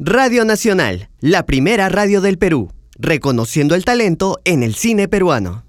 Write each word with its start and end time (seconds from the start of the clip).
Radio 0.00 0.44
Nacional, 0.44 1.10
la 1.18 1.44
primera 1.44 1.88
radio 1.88 2.20
del 2.20 2.38
Perú, 2.38 2.70
reconociendo 3.00 3.74
el 3.74 3.84
talento 3.84 4.38
en 4.44 4.62
el 4.62 4.76
cine 4.76 5.08
peruano. 5.08 5.64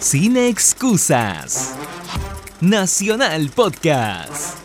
Cine 0.00 0.48
Excusas. 0.48 1.74
Nacional 2.62 3.50
Podcast. 3.54 4.56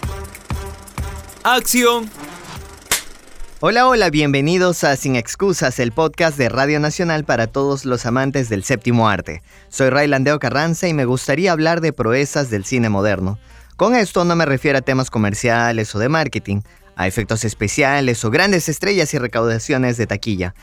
Acción. 1.43 2.09
Hola, 3.59 3.85
hola, 3.85 4.09
bienvenidos 4.09 4.85
a 4.85 4.95
Sin 4.95 5.17
Excusas, 5.17 5.79
el 5.79 5.91
podcast 5.91 6.37
de 6.37 6.47
Radio 6.47 6.79
Nacional 6.79 7.25
para 7.25 7.47
todos 7.47 7.83
los 7.83 8.05
amantes 8.05 8.47
del 8.47 8.63
séptimo 8.63 9.09
arte. 9.09 9.43
Soy 9.67 9.89
Raylandeo 9.89 10.39
Carranza 10.39 10.87
y 10.87 10.93
me 10.93 11.03
gustaría 11.03 11.51
hablar 11.51 11.81
de 11.81 11.91
proezas 11.91 12.49
del 12.49 12.63
cine 12.63 12.87
moderno. 12.87 13.37
Con 13.79 13.95
esto 13.95 14.25
no 14.25 14.35
me 14.35 14.45
refiero 14.45 14.77
a 14.77 14.81
temas 14.81 15.09
comerciales 15.09 15.95
o 15.95 15.99
de 15.99 16.09
marketing, 16.09 16.63
a 16.97 17.07
efectos 17.07 17.45
especiales 17.45 18.25
o 18.25 18.29
grandes 18.29 18.67
estrellas 18.67 19.13
y 19.13 19.17
recaudaciones 19.19 19.95
de 19.95 20.05
taquilla. 20.05 20.53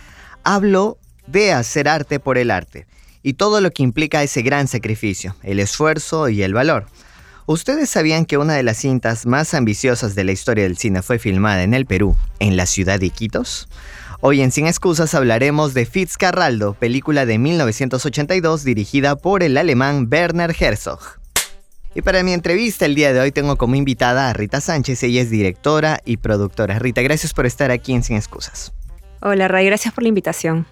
Hablo 0.45 0.98
de 1.27 1.55
hacer 1.55 1.89
arte 1.89 2.20
por 2.20 2.37
el 2.37 2.50
arte 2.50 2.87
y 3.22 3.33
todo 3.33 3.62
lo 3.62 3.70
que 3.70 3.83
implica 3.83 4.22
ese 4.22 4.42
gran 4.42 4.69
sacrificio, 4.69 5.34
el 5.42 5.61
esfuerzo 5.61 6.28
y 6.28 6.42
el 6.42 6.53
valor. 6.53 6.89
¿Ustedes 7.47 7.89
sabían 7.89 8.27
que 8.27 8.37
una 8.37 8.53
de 8.53 8.62
las 8.62 8.77
cintas 8.77 9.25
más 9.25 9.55
ambiciosas 9.55 10.14
de 10.14 10.25
la 10.25 10.33
historia 10.33 10.64
del 10.64 10.77
cine 10.77 11.00
fue 11.00 11.19
filmada 11.19 11.62
en 11.62 11.72
el 11.72 11.87
Perú, 11.87 12.19
en 12.39 12.59
la 12.59 12.67
ciudad 12.67 13.00
de 13.00 13.06
Iquitos? 13.06 13.67
Hoy 14.20 14.42
en 14.42 14.53
Sin 14.53 14.67
Excusas 14.67 15.14
hablaremos 15.14 15.72
de 15.72 15.87
Fitzcarraldo, 15.87 16.75
película 16.75 17.25
de 17.25 17.39
1982 17.39 18.62
dirigida 18.62 19.17
por 19.17 19.42
el 19.42 19.56
alemán 19.56 20.06
Werner 20.12 20.55
Herzog. 20.61 21.16
Y 21.97 22.02
para 22.02 22.22
mi 22.22 22.34
entrevista 22.34 22.84
el 22.84 22.94
día 22.94 23.14
de 23.14 23.20
hoy 23.20 23.33
tengo 23.33 23.56
como 23.56 23.75
invitada 23.75 24.28
a 24.28 24.34
Rita 24.34 24.61
Sánchez, 24.61 25.02
ella 25.02 25.22
es 25.22 25.30
directora 25.30 25.98
y 26.05 26.19
productora. 26.19 26.78
Rita, 26.78 27.00
gracias 27.00 27.33
por 27.33 27.47
estar 27.47 27.70
aquí 27.70 27.94
en 27.94 28.03
Sin 28.03 28.16
Excusas. 28.16 28.75
Hola 29.22 29.48
Ray, 29.48 29.64
gracias 29.64 29.94
por 29.94 30.03
la 30.03 30.11
invitación. 30.11 30.66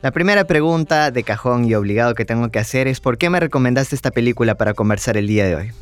La 0.00 0.10
primera 0.10 0.44
pregunta 0.44 1.10
de 1.10 1.22
cajón 1.22 1.66
y 1.66 1.74
obligado 1.74 2.14
que 2.14 2.24
tengo 2.24 2.50
que 2.50 2.58
hacer 2.58 2.88
es 2.88 2.98
¿por 2.98 3.18
qué 3.18 3.28
me 3.28 3.38
recomendaste 3.38 3.94
esta 3.94 4.10
película 4.10 4.54
para 4.54 4.72
conversar 4.72 5.18
el 5.18 5.26
día 5.26 5.44
de 5.44 5.54
hoy? 5.54 5.72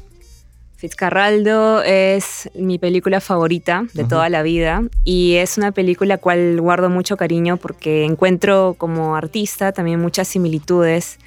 Fitzcarraldo 0.79 1.81
es 1.85 2.51
mi 2.57 2.81
película 2.81 3.21
favorita 3.21 3.85
de 3.95 4.03
toda 4.03 4.29
la 4.29 4.43
vida 4.43 4.83
y 5.05 5.37
es 5.37 5.59
una 5.59 5.71
película 5.71 6.19
cual 6.19 6.61
guardo 6.61 6.91
mucho 6.91 7.17
cariño 7.17 7.57
porque 7.57 8.05
encuentro 8.05 8.75
como 8.77 9.15
artista 9.15 9.71
también 9.71 10.01
muchas 10.01 10.27
similitudes 10.27 11.19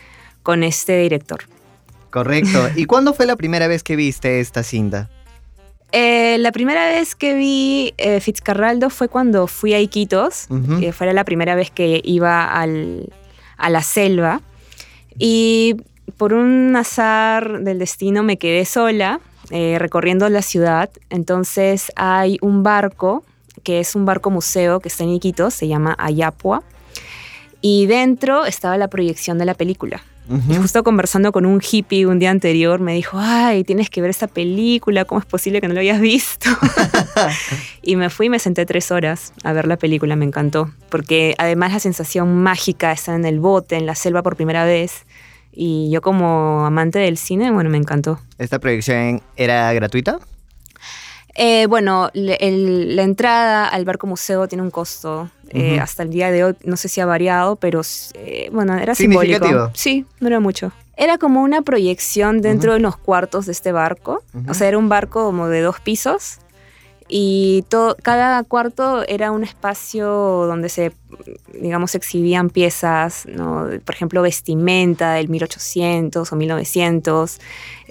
con 0.44 0.64
este 0.64 0.98
director. 0.98 1.46
Correcto. 2.12 2.70
¿Y 2.76 2.86
cuándo 2.86 3.14
fue 3.14 3.26
la 3.26 3.36
primera 3.36 3.68
vez 3.68 3.84
que 3.84 3.96
viste 3.96 4.40
esta 4.40 4.64
cinta? 4.64 5.10
Eh, 5.94 6.38
la 6.40 6.52
primera 6.52 6.86
vez 6.86 7.16
que 7.16 7.34
vi 7.34 7.94
eh, 7.98 8.20
Fitzcarraldo 8.20 8.90
fue 8.90 9.10
cuando 9.10 9.48
fui 9.48 9.74
a 9.74 9.80
Iquitos, 9.80 10.48
que 10.80 10.94
fue 10.94 11.12
la 11.14 11.24
primera 11.26 11.56
vez 11.56 11.70
que 11.72 12.02
iba 12.04 12.46
al, 12.46 13.10
a 13.58 13.70
la 13.70 13.82
selva. 13.82 14.42
Y 15.18 15.78
por 16.18 16.34
un 16.34 16.76
azar 16.76 17.62
del 17.62 17.80
destino 17.80 18.24
me 18.24 18.38
quedé 18.38 18.66
sola 18.66 19.20
eh, 19.50 19.78
recorriendo 19.80 20.28
la 20.30 20.42
ciudad. 20.42 20.90
Entonces 21.10 21.92
hay 21.96 22.38
un 22.42 22.64
barco, 22.64 23.24
que 23.64 23.80
es 23.80 23.96
un 23.96 24.06
barco 24.06 24.32
museo 24.32 24.80
que 24.80 24.88
está 24.88 25.04
en 25.04 25.10
Iquitos, 25.10 25.54
se 25.54 25.68
llama 25.68 25.96
Ayapua. 25.98 26.64
Y 27.62 27.86
dentro 27.86 28.46
estaba 28.46 28.78
la 28.78 28.88
proyección 28.88 29.38
de 29.38 29.46
la 29.46 29.54
película. 29.54 30.04
Y 30.50 30.56
justo 30.56 30.84
conversando 30.84 31.32
con 31.32 31.46
un 31.46 31.62
hippie 31.62 32.06
un 32.06 32.20
día 32.20 32.32
anterior, 32.32 32.80
me 32.80 32.94
dijo, 32.94 33.18
ay, 33.20 33.64
tienes 33.64 33.90
que 33.90 34.02
ver 34.02 34.10
esta 34.10 34.28
película, 34.28 35.06
¿cómo 35.06 35.20
es 35.20 35.26
posible 35.26 35.62
que 35.62 35.68
no 35.68 35.74
lo 35.74 35.80
hayas 35.80 36.00
visto? 36.00 36.50
y 37.82 37.96
me 37.96 38.10
fui 38.10 38.28
y 38.28 38.30
me 38.30 38.40
senté 38.40 38.66
tres 38.66 38.92
horas 38.92 39.34
a 39.44 39.54
ver 39.54 39.68
la 39.68 39.78
película, 39.78 40.16
me 40.16 40.26
encantó, 40.26 40.72
porque 40.90 41.36
además 41.38 41.74
la 41.74 41.80
sensación 41.80 42.42
mágica 42.42 42.90
de 42.90 42.94
estar 42.94 43.16
en 43.16 43.26
el 43.26 43.40
bote, 43.40 43.76
en 43.76 43.86
la 43.86 43.96
selva 43.96 44.24
por 44.24 44.36
primera 44.36 44.64
vez, 44.66 45.06
y 45.52 45.90
yo 45.92 46.02
como 46.02 46.66
amante 46.66 47.00
del 47.00 47.18
cine, 47.18 47.52
bueno, 47.52 47.70
me 47.70 47.78
encantó. 47.78 48.20
¿Esta 48.38 48.60
proyección 48.60 49.22
era 49.36 49.74
gratuita? 49.74 50.20
Eh, 51.36 51.66
bueno, 51.68 52.10
la 52.14 53.04
entrada 53.04 53.68
al 53.68 53.86
barco 53.86 54.08
museo 54.08 54.48
tiene 54.48 54.64
un 54.64 54.72
costo. 54.72 55.30
Eh, 55.54 55.80
hasta 55.82 56.04
el 56.04 56.12
día 56.12 56.32
de 56.32 56.46
hoy 56.46 56.56
no 56.64 56.78
sé 56.78 56.88
si 56.88 57.02
ha 57.02 57.06
variado, 57.06 57.58
pero 57.58 57.82
eh, 58.14 58.50
bueno, 58.54 58.78
era 58.78 58.96
simbólico. 58.96 59.72
Sí, 59.74 60.06
no 60.20 60.28
era 60.28 60.40
mucho. 60.40 60.72
Era 60.96 61.18
como 61.18 61.42
una 61.42 61.62
proyección 61.62 62.42
dentro 62.42 62.74
de 62.74 62.80
unos 62.80 62.96
cuartos 62.96 63.48
de 63.48 63.52
este 63.54 63.72
barco. 63.72 64.24
O 64.48 64.54
sea, 64.54 64.68
era 64.68 64.78
un 64.78 64.88
barco 64.88 65.24
como 65.26 65.48
de 65.48 65.62
dos 65.62 65.80
pisos 65.80 66.41
y 67.14 67.66
todo, 67.68 67.98
cada 68.02 68.42
cuarto 68.46 69.06
era 69.06 69.32
un 69.32 69.44
espacio 69.44 70.08
donde 70.08 70.70
se, 70.70 70.94
digamos, 71.54 71.94
exhibían 71.94 72.50
piezas, 72.50 73.26
¿no? 73.26 73.68
por 73.84 73.94
ejemplo, 73.94 74.22
vestimenta 74.22 75.16
del 75.16 75.28
1800 75.28 76.32
o 76.32 76.36
1900. 76.38 77.40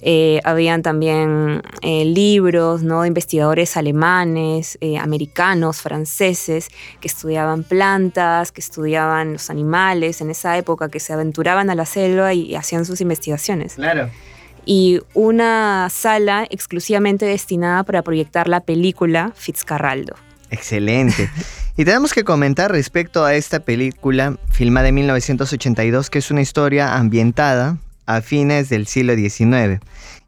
Eh, 0.03 0.41
habían 0.45 0.81
también 0.81 1.61
eh, 1.83 2.07
libros 2.07 2.83
¿no? 2.83 3.03
de 3.03 3.09
investigadores 3.09 3.77
alemanes, 3.77 4.79
eh, 4.81 4.97
americanos, 4.97 5.83
franceses, 5.83 6.71
que 7.03 7.09
estudiaban 7.09 7.63
plantas, 7.63 8.53
que 8.53 8.63
estudiaban 8.63 9.35
los 9.35 9.51
animales 9.51 10.23
en 10.23 10.31
esa 10.31 10.57
época, 10.57 10.89
que 10.89 10.99
se 10.99 11.13
aventuraban 11.13 11.69
a 11.69 11.75
la 11.75 11.85
selva 11.85 12.33
y 12.33 12.55
hacían 12.55 12.87
sus 12.87 13.03
investigaciones. 13.03 13.75
Claro 13.75 14.09
y 14.65 15.01
una 15.15 15.89
sala 15.91 16.47
exclusivamente 16.51 17.27
destinada 17.27 17.85
para 17.85 18.03
proyectar 18.03 18.49
la 18.49 18.61
película 18.61 19.33
Fitzcarraldo. 19.35 20.15
Excelente. 20.51 21.31
Y 21.77 21.85
tenemos 21.87 22.13
que 22.13 22.25
comentar 22.25 22.71
respecto 22.71 23.25
a 23.25 23.35
esta 23.35 23.61
película 23.61 24.37
filmada 24.51 24.89
en 24.89 24.97
1982, 24.97 26.11
que 26.11 26.19
es 26.19 26.31
una 26.31 26.43
historia 26.43 26.97
ambientada 26.97 27.79
a 28.05 28.21
fines 28.21 28.69
del 28.69 28.87
siglo 28.87 29.15
XIX 29.15 29.81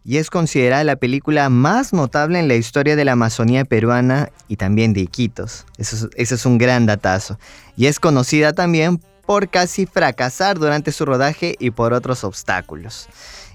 y 0.04 0.16
es 0.16 0.30
considerada 0.30 0.82
la 0.84 0.96
película 0.96 1.48
más 1.48 1.92
notable 1.92 2.38
en 2.38 2.48
la 2.48 2.54
historia 2.54 2.96
de 2.96 3.04
la 3.04 3.12
Amazonía 3.12 3.64
peruana 3.64 4.30
y 4.48 4.56
también 4.56 4.92
de 4.92 5.00
Iquitos. 5.00 5.64
Eso 5.78 6.08
eso 6.16 6.34
es 6.34 6.46
un 6.46 6.58
gran 6.58 6.86
datazo. 6.86 7.38
Y 7.76 7.86
es 7.86 8.00
conocida 8.00 8.52
también 8.52 9.00
por 9.26 9.48
casi 9.48 9.86
fracasar 9.86 10.58
durante 10.58 10.90
su 10.90 11.04
rodaje 11.04 11.54
y 11.58 11.70
por 11.70 11.92
otros 11.92 12.24
obstáculos 12.24 13.08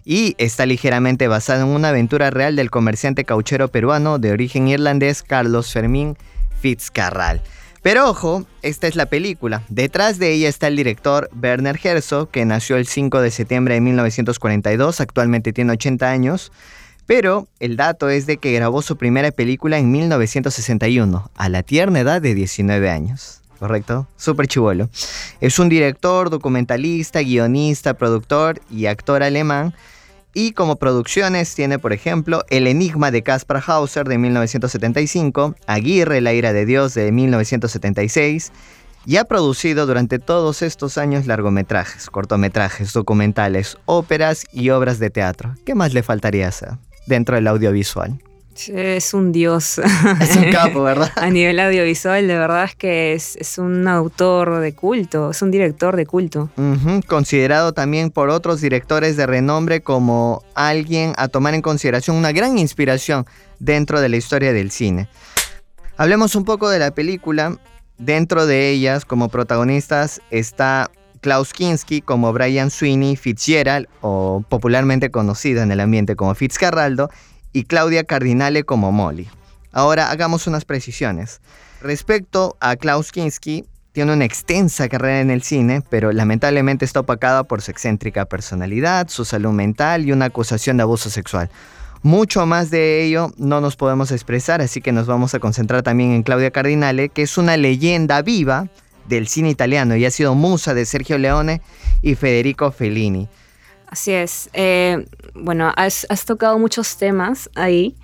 y 0.10 0.36
está 0.38 0.66
ligeramente 0.66 1.28
basada 1.28 1.64
en 1.64 1.68
una 1.68 1.90
aventura 1.90 2.30
real 2.30 2.56
del 2.56 2.72
comerciante 2.72 3.26
cauchero 3.26 3.68
peruano 3.68 4.20
de 4.20 4.32
origen 4.32 4.70
irlandés 4.70 5.22
Carlos 5.22 5.74
Fermín 5.74 6.16
Fitzcarral. 6.62 7.42
Pero 7.82 8.10
ojo, 8.10 8.46
esta 8.62 8.88
es 8.88 8.96
la 8.96 9.08
película. 9.08 9.64
Detrás 9.68 10.18
de 10.18 10.32
ella 10.32 10.48
está 10.48 10.70
el 10.70 10.78
director 10.78 11.30
Werner 11.44 11.78
Herzog, 11.84 12.32
que 12.32 12.46
nació 12.46 12.78
el 12.78 12.88
5 12.88 13.20
de 13.20 13.32
septiembre 13.32 13.74
de 13.74 13.82
1942, 13.82 15.02
actualmente 15.02 15.52
tiene 15.52 15.74
80 15.74 16.10
años. 16.10 16.54
Pero 17.06 17.50
el 17.60 17.76
dato 17.76 18.10
es 18.10 18.26
de 18.26 18.38
que 18.38 18.54
grabó 18.54 18.82
su 18.82 18.96
primera 18.96 19.32
película 19.32 19.78
en 19.78 19.92
1961, 19.92 21.32
a 21.36 21.50
la 21.50 21.64
tierna 21.64 22.00
edad 22.00 22.22
de 22.22 22.34
19 22.34 22.90
años. 22.90 23.42
¿Correcto? 23.60 24.08
Súper 24.16 24.48
chivolo. 24.48 24.90
Es 25.42 25.60
un 25.60 25.68
director, 25.68 26.30
documentalista, 26.30 27.22
guionista, 27.22 27.96
productor 27.96 28.62
y 28.72 28.86
actor 28.86 29.22
alemán 29.22 29.74
Y 30.40 30.52
como 30.52 30.76
producciones 30.76 31.56
tiene, 31.56 31.80
por 31.80 31.94
ejemplo, 31.94 32.46
El 32.52 32.68
Enigma 32.68 33.10
de 33.10 33.24
Caspar 33.24 33.64
Hauser 33.66 34.08
de 34.08 34.20
1975, 34.20 35.56
Aguirre, 35.66 36.22
La 36.22 36.32
ira 36.32 36.54
de 36.54 36.68
Dios 36.68 36.94
de 36.94 37.12
1976, 37.12 38.52
y 39.08 39.18
ha 39.18 39.24
producido 39.24 39.88
durante 39.88 40.20
todos 40.20 40.62
estos 40.62 41.00
años 41.00 41.26
largometrajes, 41.26 42.12
cortometrajes, 42.12 42.94
documentales, 42.94 43.80
óperas 43.86 44.46
y 44.54 44.70
obras 44.70 45.00
de 45.00 45.10
teatro. 45.10 45.56
¿Qué 45.66 45.74
más 45.74 45.96
le 45.96 46.04
faltaría 46.04 46.50
hacer 46.50 46.74
dentro 47.08 47.34
del 47.34 47.48
audiovisual? 47.48 48.22
Es 48.68 49.14
un 49.14 49.32
dios. 49.32 49.80
Es 50.20 50.36
un 50.36 50.52
capo, 50.52 50.84
¿verdad? 50.84 51.12
A 51.16 51.30
nivel 51.30 51.60
audiovisual, 51.60 52.28
de 52.28 52.38
verdad 52.38 52.64
es 52.66 52.76
que 52.76 53.14
es, 53.14 53.58
un 53.58 53.88
autor 53.88 54.60
de 54.60 54.74
culto, 54.74 55.32
es 55.32 55.42
un 55.42 55.52
director 55.52 55.96
de 55.96 56.06
culto. 56.06 56.50
Considerado 57.08 57.74
también 57.74 58.10
por 58.10 58.30
otros 58.30 58.62
directores 58.62 59.18
de 59.18 59.28
renombre 59.28 59.82
como 59.82 60.44
alguien 60.56 61.14
a 61.18 61.28
tomar 61.28 61.54
en 61.54 61.62
consideración 61.62 62.16
una 62.16 62.32
gran 62.32 62.58
inspiración 62.58 63.26
dentro 63.60 64.02
de 64.02 64.10
la 64.10 64.18
historia 64.18 64.54
del 64.54 64.72
cine. 64.72 65.08
Hablemos 65.98 66.36
un 66.36 66.46
poco 66.46 66.70
de 66.70 66.80
la 66.80 66.92
película. 66.92 67.58
Dentro 67.98 68.46
de 68.46 68.70
ellas, 68.70 69.06
como 69.06 69.30
protagonistas, 69.30 70.22
está 70.30 70.92
Klaus 71.22 71.52
Kinski 71.52 72.02
como 72.02 72.32
Brian 72.32 72.70
Sweeney 72.70 73.16
Fitzgerald, 73.16 73.88
o 74.02 74.44
popularmente 74.48 75.10
conocido 75.10 75.64
en 75.64 75.72
el 75.72 75.80
ambiente 75.80 76.16
como 76.16 76.36
Fitzcarraldo, 76.36 77.10
y 77.58 77.64
Claudia 77.64 78.04
Cardinale 78.04 78.66
como 78.66 78.92
Molly. 78.92 79.28
Ahora 79.72 80.12
hagamos 80.12 80.46
unas 80.46 80.64
precisiones. 80.64 81.42
Respecto 81.82 82.56
a 82.60 82.76
Klaus 82.76 83.12
Kinski, 83.12 83.66
tiene 83.94 84.14
una 84.14 84.26
extensa 84.26 84.88
carrera 84.88 85.22
en 85.22 85.32
el 85.32 85.42
cine, 85.42 85.82
pero 85.90 86.12
lamentablemente 86.12 86.86
está 86.86 87.00
opacada 87.00 87.46
por 87.46 87.64
su 87.64 87.72
excéntrica 87.72 88.26
personalidad, 88.26 89.08
su 89.08 89.26
salud 89.26 89.54
mental 89.54 90.06
y 90.06 90.12
una 90.12 90.26
acusación 90.26 90.78
de 90.78 90.84
abuso 90.84 91.10
sexual. 91.10 91.50
Mucho 92.04 92.46
más 92.46 92.70
de 92.70 93.04
ello 93.04 93.34
no 93.38 93.60
nos 93.60 93.76
podemos 93.76 94.12
expresar, 94.12 94.62
así 94.62 94.80
que 94.80 94.92
nos 94.92 95.08
vamos 95.08 95.34
a 95.34 95.40
concentrar 95.40 95.82
también 95.82 96.12
en 96.12 96.22
Claudia 96.22 96.52
Cardinale, 96.52 97.10
que 97.10 97.24
es 97.24 97.40
una 97.40 97.58
leyenda 97.58 98.22
viva 98.22 98.68
del 99.10 99.28
cine 99.28 99.50
italiano 99.50 99.96
y 99.96 100.06
ha 100.06 100.12
sido 100.12 100.36
musa 100.36 100.76
de 100.76 100.86
Sergio 100.86 101.18
Leone 101.18 101.62
y 102.04 102.14
Federico 102.14 102.72
Fellini. 102.72 103.28
Así 103.88 104.12
es. 104.12 104.50
Eh, 104.54 105.06
bueno, 105.34 105.72
has, 105.76 106.06
tocado 106.26 106.60
muchos 106.60 106.98
temas 106.98 107.50
ahí, 107.56 107.96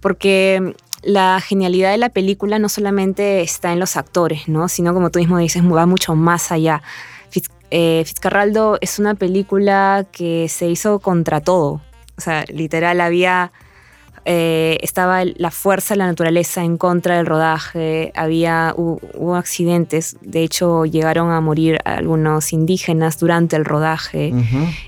porque 0.00 0.74
la 1.02 1.40
genialidad 1.40 1.90
de 1.90 1.98
la 1.98 2.08
película 2.08 2.58
no 2.58 2.68
solamente 2.68 3.42
está 3.42 3.72
en 3.72 3.80
los 3.80 3.96
actores, 3.96 4.48
¿no? 4.48 4.68
Sino 4.68 4.94
como 4.94 5.10
tú 5.10 5.18
mismo 5.18 5.38
dices, 5.38 5.62
va 5.62 5.86
mucho 5.86 6.14
más 6.14 6.52
allá. 6.52 6.82
Eh, 7.72 8.02
Fitzcarraldo 8.04 8.78
es 8.80 8.98
una 8.98 9.14
película 9.14 10.04
que 10.10 10.48
se 10.48 10.68
hizo 10.68 10.98
contra 10.98 11.40
todo. 11.40 11.80
O 12.16 12.20
sea, 12.20 12.44
literal 12.48 13.00
había 13.00 13.52
eh, 14.24 14.78
estaba 14.82 15.24
la 15.24 15.50
fuerza 15.50 15.94
de 15.94 15.98
la 15.98 16.06
naturaleza 16.06 16.62
en 16.62 16.76
contra 16.76 17.16
del 17.16 17.26
rodaje, 17.26 18.12
había, 18.14 18.74
hubo, 18.76 19.34
accidentes, 19.34 20.16
de 20.20 20.42
hecho 20.42 20.84
llegaron 20.84 21.30
a 21.30 21.40
morir 21.40 21.78
algunos 21.84 22.52
indígenas 22.52 23.18
durante 23.18 23.56
el 23.56 23.64
rodaje, 23.64 24.32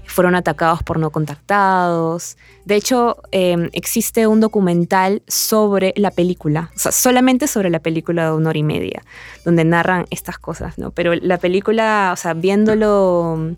fueron 0.07 0.35
atacados 0.35 0.83
por 0.83 0.99
no 0.99 1.11
contactados. 1.11 2.37
De 2.67 2.77
hecho, 2.77 3.17
em, 3.31 3.71
existe 3.73 4.27
un 4.27 4.41
documental 4.41 5.23
sobre 5.27 5.95
la 5.97 6.11
película, 6.11 6.71
o 6.77 6.79
sea, 6.79 6.93
solamente 6.93 7.47
sobre 7.47 7.71
la 7.71 7.81
película 7.81 8.27
de 8.27 8.37
una 8.37 8.51
hora 8.51 8.59
y 8.59 8.63
media, 8.63 9.03
donde 9.45 9.65
narran 9.65 10.07
estas 10.11 10.39
cosas, 10.39 10.79
¿no? 10.79 10.91
Pero 10.91 11.15
la 11.15 11.39
película, 11.39 12.11
o 12.13 12.17
sea, 12.17 12.35
viéndolo 12.35 13.57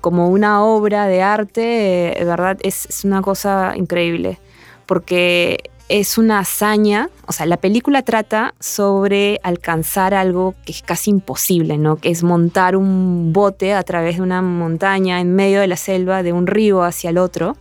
como 0.00 0.28
una 0.28 0.62
obra 0.62 1.06
de 1.06 1.22
arte, 1.22 2.14
de 2.18 2.24
verdad, 2.24 2.58
es, 2.62 2.86
es 2.90 3.04
una 3.04 3.22
cosa 3.22 3.72
increíble 3.74 4.38
porque 4.86 5.70
es 5.88 6.16
una 6.16 6.38
hazaña, 6.38 7.10
o 7.26 7.32
sea, 7.32 7.46
la 7.46 7.58
película 7.58 8.02
trata 8.02 8.54
sobre 8.58 9.38
alcanzar 9.42 10.14
algo 10.14 10.54
que 10.64 10.72
es 10.72 10.82
casi 10.82 11.10
imposible, 11.10 11.76
¿no? 11.76 11.96
Que 11.96 12.10
es 12.10 12.22
montar 12.22 12.74
un 12.74 13.32
bote 13.32 13.74
a 13.74 13.82
través 13.82 14.16
de 14.16 14.22
una 14.22 14.40
montaña 14.40 15.20
en 15.20 15.34
medio 15.34 15.60
de 15.60 15.66
la 15.66 15.76
selva, 15.76 16.22
de 16.22 16.32
un 16.32 16.46
río 16.46 16.82
hacia 16.82 17.10
el 17.10 17.18
otro. 17.18 17.56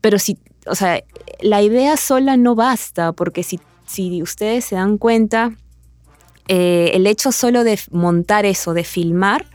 Pero 0.00 0.18
si, 0.18 0.38
o 0.66 0.76
sea, 0.76 1.02
la 1.40 1.62
idea 1.62 1.96
sola 1.96 2.36
no 2.36 2.54
basta, 2.54 3.12
porque 3.12 3.42
si, 3.42 3.58
si 3.86 4.22
ustedes 4.22 4.64
se 4.64 4.76
dan 4.76 4.96
cuenta, 4.96 5.52
eh, 6.46 6.92
el 6.94 7.08
hecho 7.08 7.32
solo 7.32 7.64
de 7.64 7.78
montar 7.90 8.46
eso, 8.46 8.72
de 8.72 8.84
filmar, 8.84 9.46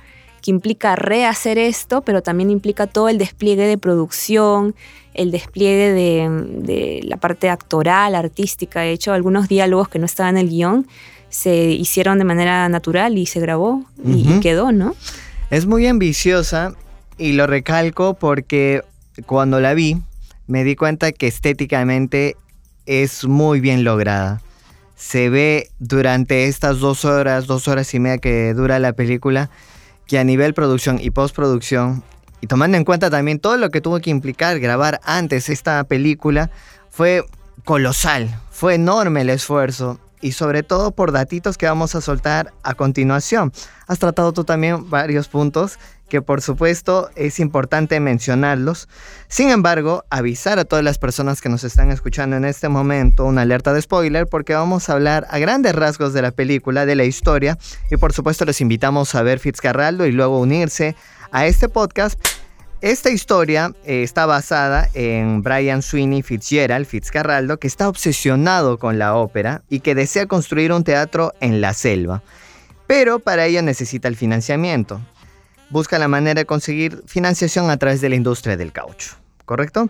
que 0.41 0.51
implica 0.51 0.95
rehacer 0.95 1.57
esto, 1.57 2.01
pero 2.01 2.21
también 2.21 2.50
implica 2.50 2.88
todo 2.88 3.07
el 3.07 3.17
despliegue 3.17 3.65
de 3.65 3.77
producción, 3.77 4.75
el 5.13 5.31
despliegue 5.31 5.92
de, 5.92 7.02
la 7.04 7.18
parte 7.18 7.50
actoral, 7.50 8.16
artística. 8.16 8.81
De 8.81 8.92
hecho, 8.92 9.13
algunos 9.13 9.48
diálogos 9.48 9.90
que 9.90 10.00
no 10.00 10.06
estaban 10.06 10.38
en 10.38 10.46
el 10.46 10.50
guion 10.50 10.88
se 11.30 11.72
hicieron 11.72 12.18
de 12.18 12.25
manera 12.25 12.68
natural 12.69 13.18
y 13.18 13.25
se 13.25 13.40
grabó 13.40 13.86
y, 14.04 14.40
quedó, 14.42 14.72
¿no? 14.72 14.96
Es 15.50 15.66
muy 15.66 15.88
ambiciosa 15.88 16.74
y 17.18 17.34
lo 17.34 17.48
recalco 17.48 18.13
porque 18.16 18.84
cuando 19.25 19.60
la 19.60 19.74
vi 19.74 19.98
me 20.48 20.63
di 20.63 20.75
cuenta 20.75 21.12
que 21.12 21.28
estéticamente 21.28 22.36
es 22.86 23.25
muy 23.25 23.60
bien 23.60 23.84
lograda. 23.84 24.42
Se 24.96 25.30
ve 25.30 25.69
durante 25.80 26.46
estas 26.46 26.80
dos 26.80 27.06
horas, 27.06 27.48
dos 27.48 27.68
horas 27.68 27.94
y 27.94 28.00
media 28.00 28.18
que 28.18 28.54
dura 28.54 28.78
la 28.80 28.94
película, 28.94 29.50
que 30.06 30.19
a 30.19 30.24
nivel 30.24 30.54
producción 30.54 31.00
y 31.02 31.10
postproducción 31.12 32.04
y 32.41 32.47
tomando 32.47 32.75
en 32.77 32.83
cuenta 32.83 33.09
también 33.09 33.39
todo 33.39 33.57
lo 33.57 33.69
que 33.69 33.81
tuvo 33.81 33.99
que 33.99 34.09
implicar 34.09 34.59
grabar 34.59 34.99
antes 35.03 35.49
esta 35.49 35.83
película, 35.83 36.49
fue 36.89 37.23
colosal, 37.63 38.35
fue 38.49 38.75
enorme 38.75 39.21
el 39.21 39.29
esfuerzo 39.29 39.99
y 40.21 40.33
sobre 40.33 40.63
todo 40.63 40.91
por 40.91 41.11
datitos 41.11 41.57
que 41.57 41.67
vamos 41.67 41.95
a 41.95 42.01
soltar 42.01 42.53
a 42.63 42.73
continuación. 42.73 43.51
Has 43.88 43.99
tratado 43.99 44.33
tú 44.33 44.43
también 44.43 44.89
varios 44.89 45.27
puntos 45.27 45.79
que 46.09 46.21
por 46.21 46.41
supuesto 46.41 47.09
es 47.15 47.39
importante 47.39 47.99
mencionarlos. 48.01 48.89
Sin 49.29 49.49
embargo, 49.49 50.03
avisar 50.09 50.59
a 50.59 50.65
todas 50.65 50.83
las 50.83 50.97
personas 50.97 51.39
que 51.39 51.47
nos 51.47 51.63
están 51.63 51.89
escuchando 51.89 52.35
en 52.35 52.43
este 52.43 52.67
momento 52.67 53.23
una 53.23 53.43
alerta 53.43 53.73
de 53.73 53.81
spoiler 53.81 54.27
porque 54.27 54.53
vamos 54.53 54.89
a 54.89 54.93
hablar 54.93 55.25
a 55.29 55.39
grandes 55.39 55.73
rasgos 55.73 56.11
de 56.11 56.21
la 56.21 56.31
película, 56.31 56.85
de 56.85 56.95
la 56.95 57.05
historia 57.05 57.57
y 57.89 57.95
por 57.95 58.11
supuesto 58.11 58.43
les 58.43 58.59
invitamos 58.59 59.15
a 59.15 59.23
ver 59.23 59.39
Fitzcarraldo 59.39 60.05
y 60.05 60.11
luego 60.11 60.39
unirse 60.39 60.97
a 61.31 61.45
este 61.45 61.69
podcast. 61.69 62.19
Esta 62.81 63.10
historia 63.10 63.74
eh, 63.86 64.04
está 64.04 64.25
basada 64.25 64.89
en 64.94 65.44
Brian 65.44 65.81
Sweeney 65.81 66.24
Fitzgerald 66.24 66.86
Fitzcarraldo, 66.86 67.57
que 67.57 67.68
está 67.68 67.88
obsesionado 67.88 68.80
con 68.80 68.98
la 68.98 69.16
ópera 69.16 69.62
y 69.69 69.81
que 69.81 69.95
desea 69.95 70.25
construir 70.25 70.72
un 70.72 70.83
teatro 70.83 71.34
en 71.39 71.62
la 71.62 71.74
selva. 71.74 72.24
Pero 72.88 73.20
para 73.20 73.46
ello 73.46 73.62
necesita 73.62 74.08
el 74.08 74.15
financiamiento. 74.15 75.00
Busca 75.70 76.00
la 76.00 76.08
manera 76.08 76.41
de 76.41 76.46
conseguir 76.46 77.03
financiación 77.05 77.70
a 77.70 77.77
través 77.77 78.01
de 78.01 78.10
la 78.10 78.15
industria 78.15 78.58
del 78.58 78.72
caucho, 78.72 79.15
¿correcto? 79.46 79.89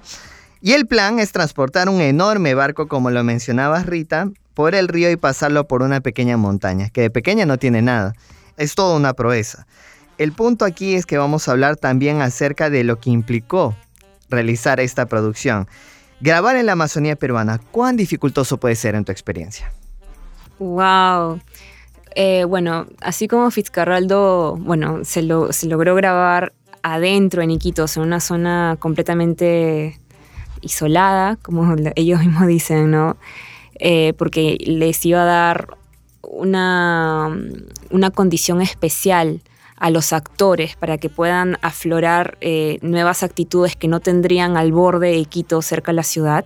Y 0.62 0.74
el 0.74 0.86
plan 0.86 1.18
es 1.18 1.32
transportar 1.32 1.90
un 1.90 2.02
enorme 2.02 2.54
barco, 2.54 2.88
como 2.88 3.10
lo 3.10 3.24
mencionaba 3.24 3.82
Rita, 3.82 4.30
por 4.54 4.76
el 4.76 4.90
río 4.90 5.10
y 5.10 5.16
pasarlo 5.16 5.68
por 5.68 5.82
una 5.82 6.02
pequeña 6.02 6.38
montaña, 6.38 6.90
que 6.90 7.02
de 7.02 7.10
pequeña 7.10 7.46
no 7.46 7.58
tiene 7.58 7.82
nada. 7.82 8.14
Es 8.58 8.76
toda 8.76 8.96
una 8.96 9.14
proeza. 9.14 9.66
El 10.22 10.34
punto 10.34 10.66
aquí 10.66 10.94
es 10.94 11.08
que 11.08 11.18
vamos 11.18 11.48
a 11.48 11.52
hablar 11.52 11.78
también 11.78 12.22
acerca 12.22 12.70
de 12.70 12.84
lo 12.84 13.00
que 13.00 13.10
implicó 13.10 13.76
realizar 14.30 14.80
esta 14.80 15.08
producción. 15.08 15.68
Grabar 16.20 16.58
en 16.58 16.68
la 16.68 16.74
Amazonía 16.74 17.16
peruana, 17.16 17.60
¿cuán 17.72 17.98
dificultoso 17.98 18.60
puede 18.60 18.76
ser 18.76 18.94
en 18.94 19.04
tu 19.04 19.12
experiencia? 19.12 19.72
Wow. 20.60 21.42
Eh, 22.14 22.44
bueno, 22.44 22.86
así 23.00 23.28
como 23.28 23.50
Fitzcarraldo, 23.50 24.58
bueno, 24.58 25.00
se, 25.06 25.24
logró 25.24 25.96
grabar 25.96 26.54
adentro 26.84 27.42
en 27.42 27.50
Iquitos, 27.50 27.98
en 27.98 28.04
una 28.04 28.20
zona 28.20 28.78
completamente 28.78 30.00
isolada, 30.62 31.38
como 31.38 31.76
ellos 31.96 32.20
mismos 32.20 32.46
dicen, 32.46 32.92
¿no? 32.92 33.18
Eh, 33.80 34.14
porque 34.20 34.60
les 34.60 35.04
iba 35.04 35.24
a 35.24 35.26
dar 35.26 35.78
una, 36.22 37.36
una 37.90 38.12
condición 38.12 38.62
especial 38.62 39.42
a 39.82 39.90
los 39.90 40.14
actores 40.14 40.76
para 40.76 41.00
que 41.00 41.10
puedan 41.10 41.58
aflorar 41.64 42.38
eh, 42.40 42.78
nuevas 42.84 43.24
actitudes 43.24 43.76
que 43.76 43.88
no 43.88 44.00
tendrían 44.00 44.56
al 44.56 44.72
borde 44.72 45.12
de 45.12 45.26
Quito, 45.26 45.64
cerca 45.64 45.92
de 45.92 45.96
la 45.96 46.04
ciudad, 46.04 46.46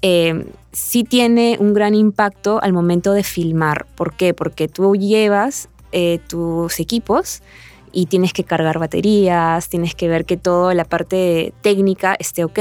eh, 0.00 0.46
sí 0.70 1.02
tiene 1.02 1.56
un 1.58 1.74
gran 1.74 1.92
impacto 1.96 2.62
al 2.62 2.72
momento 2.72 3.14
de 3.14 3.24
filmar. 3.24 3.86
¿Por 3.96 4.14
qué? 4.14 4.32
Porque 4.32 4.68
tú 4.68 4.94
llevas 4.94 5.68
eh, 5.90 6.20
tus 6.28 6.78
equipos 6.78 7.42
y 7.90 8.06
tienes 8.06 8.32
que 8.32 8.44
cargar 8.44 8.78
baterías, 8.78 9.68
tienes 9.68 9.96
que 9.96 10.06
ver 10.06 10.24
que 10.24 10.36
toda 10.36 10.72
la 10.74 10.84
parte 10.84 11.52
técnica 11.62 12.14
esté 12.20 12.44
ok 12.44 12.60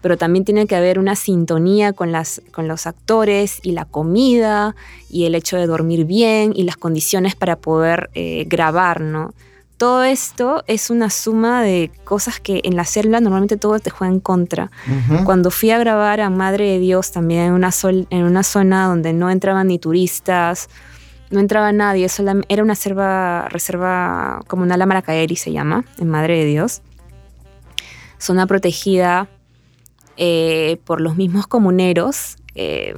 pero 0.00 0.16
también 0.16 0.44
tiene 0.44 0.66
que 0.66 0.76
haber 0.76 0.98
una 0.98 1.16
sintonía 1.16 1.92
con, 1.92 2.12
las, 2.12 2.40
con 2.52 2.68
los 2.68 2.86
actores 2.86 3.60
y 3.62 3.72
la 3.72 3.84
comida 3.84 4.76
y 5.10 5.24
el 5.24 5.34
hecho 5.34 5.56
de 5.56 5.66
dormir 5.66 6.04
bien 6.04 6.52
y 6.54 6.62
las 6.62 6.76
condiciones 6.76 7.34
para 7.34 7.56
poder 7.56 8.10
eh, 8.14 8.44
grabar, 8.48 9.00
¿no? 9.00 9.32
todo 9.78 10.02
esto 10.02 10.64
es 10.66 10.90
una 10.90 11.08
suma 11.08 11.62
de 11.62 11.90
cosas 12.04 12.40
que 12.40 12.60
en 12.64 12.74
la 12.74 12.84
selva 12.84 13.20
normalmente 13.20 13.56
todo 13.56 13.78
te 13.78 13.90
juega 13.90 14.12
en 14.12 14.20
contra. 14.20 14.70
Cuando 15.24 15.52
fui 15.52 15.70
a 15.70 15.78
grabar 15.78 16.20
a 16.20 16.28
Madre 16.30 16.72
de 16.72 16.78
Dios 16.80 17.12
también 17.12 17.44
en 17.44 17.52
una, 17.52 17.70
en 18.10 18.24
una 18.24 18.42
zona 18.42 18.86
donde 18.88 19.12
no 19.12 19.30
entraban 19.30 19.68
ni 19.68 19.78
turistas, 19.78 20.68
no 21.30 21.38
entraba 21.38 21.70
nadie, 21.72 22.08
era 22.48 22.62
una 22.64 22.74
reserva, 22.74 23.48
reserva 23.48 24.42
como 24.48 24.64
una 24.64 24.76
lámara 24.76 25.00
caeri 25.00 25.36
se 25.36 25.52
llama, 25.52 25.84
en 25.98 26.08
Madre 26.08 26.38
de 26.38 26.46
Dios. 26.46 26.82
Zona 28.18 28.48
protegida 28.48 29.28
eh, 30.20 30.80
por 30.84 31.00
los 31.00 31.14
mismos 31.14 31.46
comuneros, 31.46 32.36
eh, 32.56 32.92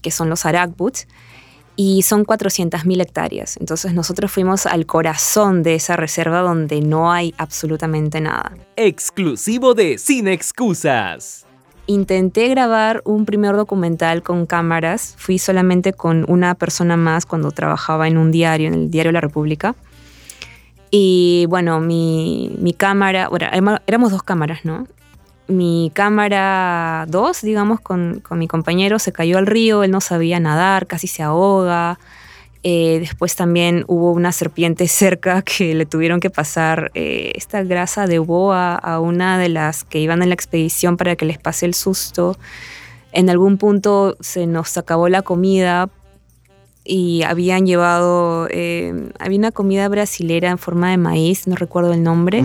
que 0.00 0.12
son 0.12 0.30
los 0.30 0.46
Arakbuts, 0.46 1.08
y 1.74 2.02
son 2.02 2.24
400.000 2.24 3.02
hectáreas. 3.02 3.56
Entonces 3.58 3.94
nosotros 3.94 4.30
fuimos 4.30 4.66
al 4.66 4.86
corazón 4.86 5.64
de 5.64 5.74
esa 5.74 5.96
reserva 5.96 6.40
donde 6.40 6.80
no 6.80 7.10
hay 7.10 7.34
absolutamente 7.36 8.20
nada. 8.20 8.52
Exclusivo 8.76 9.74
de 9.74 9.98
Sin 9.98 10.28
Excusas. 10.28 11.46
Intenté 11.88 12.46
grabar 12.48 13.02
un 13.04 13.26
primer 13.26 13.56
documental 13.56 14.22
con 14.22 14.46
cámaras. 14.46 15.16
Fui 15.18 15.38
solamente 15.38 15.92
con 15.92 16.24
una 16.28 16.54
persona 16.54 16.96
más 16.96 17.26
cuando 17.26 17.50
trabajaba 17.50 18.06
en 18.06 18.18
un 18.18 18.30
diario, 18.30 18.68
en 18.68 18.74
el 18.74 18.90
Diario 18.90 19.10
La 19.10 19.20
República. 19.20 19.74
Y 20.92 21.46
bueno, 21.48 21.80
mi, 21.80 22.54
mi 22.60 22.72
cámara, 22.72 23.28
bueno, 23.28 23.48
éramos 23.88 24.12
dos 24.12 24.22
cámaras, 24.22 24.64
¿no? 24.64 24.86
Mi 25.48 25.90
cámara 25.94 27.06
2, 27.08 27.42
digamos, 27.42 27.80
con, 27.80 28.22
mi 28.30 28.48
compañero 28.48 28.98
se 28.98 29.12
cayó 29.12 29.38
al 29.38 29.46
río, 29.46 29.82
él 29.82 29.90
no 29.90 30.00
sabía 30.00 30.40
nadar, 30.40 30.86
casi 30.86 31.06
se 31.06 31.22
ahoga. 31.22 31.98
Eh, 32.64 32.98
después 33.00 33.34
también 33.34 33.84
hubo 33.88 34.12
una 34.12 34.30
serpiente 34.30 34.86
cerca 34.88 35.42
que 35.42 35.74
le 35.74 35.86
tuvieron 35.86 36.20
que 36.20 36.30
pasar 36.30 36.90
eh, 36.94 37.32
esta 37.34 37.62
grasa 37.64 38.06
de 38.06 38.18
boa 38.20 38.74
a 38.74 39.00
una 39.00 39.38
de 39.38 39.48
las 39.48 39.84
que 39.84 39.98
iban 39.98 40.22
en 40.22 40.28
la 40.28 40.34
expedición 40.34 40.96
para 40.96 41.16
que 41.16 41.24
les 41.24 41.38
pase 41.38 41.66
el 41.66 41.74
susto. 41.74 42.36
En 43.12 43.28
algún 43.28 43.58
punto 43.58 44.16
se 44.20 44.46
nos 44.46 44.78
acabó 44.78 45.08
la 45.08 45.22
comida 45.22 45.90
y 46.84 47.22
habían 47.22 47.66
llevado, 47.66 48.48
eh, 48.50 49.10
había 49.18 49.38
una 49.38 49.52
comida 49.52 49.88
brasilera 49.88 50.50
en 50.50 50.58
forma 50.58 50.90
de 50.90 50.96
maíz, 50.96 51.46
no 51.46 51.56
recuerdo 51.56 51.92
el 51.92 52.02
nombre 52.02 52.44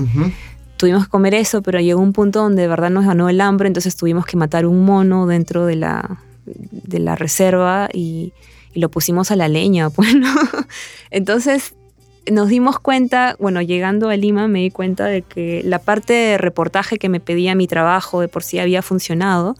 tuvimos 0.77 1.05
que 1.05 1.09
comer 1.09 1.33
eso, 1.33 1.61
pero 1.61 1.79
llegó 1.79 2.01
un 2.01 2.13
punto 2.13 2.41
donde 2.41 2.63
de 2.63 2.67
verdad 2.67 2.89
nos 2.89 3.05
ganó 3.05 3.29
el 3.29 3.41
hambre, 3.41 3.67
entonces 3.67 3.95
tuvimos 3.95 4.25
que 4.25 4.37
matar 4.37 4.65
un 4.65 4.85
mono 4.85 5.27
dentro 5.27 5.65
de 5.65 5.75
la, 5.75 6.19
de 6.45 6.99
la 6.99 7.15
reserva 7.15 7.89
y, 7.93 8.33
lo 8.77 8.89
pusimos 8.89 9.31
a 9.31 9.35
la 9.35 9.47
leña, 9.47 9.89
pues, 9.89 10.15
Entonces 11.09 11.73
nos 12.29 12.49
dimos 12.49 12.79
cuenta, 12.79 13.35
bueno, 13.39 13.61
llegando 13.61 14.09
a 14.09 14.17
Lima 14.17 14.47
me 14.47 14.59
di 14.59 14.69
cuenta 14.69 15.05
de 15.05 15.21
que 15.21 15.61
la 15.63 15.79
parte 15.79 16.13
de 16.13 16.37
reportaje 16.37 16.97
que 16.97 17.09
me 17.09 17.19
pedía 17.19 17.55
mi 17.55 17.67
trabajo 17.67 18.21
de 18.21 18.27
por 18.27 18.43
sí 18.43 18.59
había 18.59 18.81
funcionado, 18.81 19.55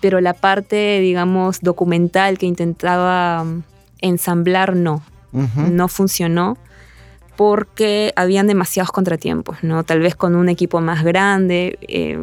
pero 0.00 0.20
la 0.20 0.34
parte, 0.34 1.00
digamos, 1.00 1.60
documental 1.60 2.38
que 2.38 2.46
intentaba 2.46 3.44
ensamblar 4.00 4.74
no, 4.74 5.02
no 5.32 5.88
funcionó 5.88 6.56
porque 7.38 8.12
habían 8.16 8.48
demasiados 8.48 8.90
contratiempos, 8.90 9.58
¿no? 9.62 9.84
Tal 9.84 10.00
vez 10.00 10.16
con 10.16 10.34
un 10.34 10.48
equipo 10.48 10.80
más 10.80 11.04
grande. 11.04 11.78
Eh, 11.82 12.18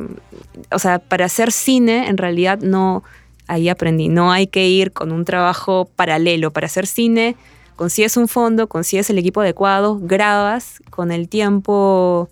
o 0.74 0.77
sea, 0.77 1.00
para 1.00 1.24
hacer 1.24 1.53
cine, 1.53 2.10
en 2.10 2.17
realidad 2.17 2.60
no, 2.60 3.01
ahí 3.48 3.69
aprendí, 3.69 4.10
no 4.10 4.34
hay 4.34 4.48
que 4.48 4.67
ir 4.67 4.91
con 4.91 5.13
un 5.13 5.24
trabajo 5.24 5.89
paralelo. 5.95 6.51
Para 6.51 6.65
hacer 6.65 6.86
cine, 6.86 7.38
consigues 7.77 8.17
un 8.17 8.27
fondo, 8.27 8.67
consigues 8.67 9.10
el 9.10 9.17
equipo 9.17 9.39
adecuado, 9.39 10.01
grabas 10.01 10.84
con 10.89 11.13
el 11.13 11.29
tiempo, 11.29 12.27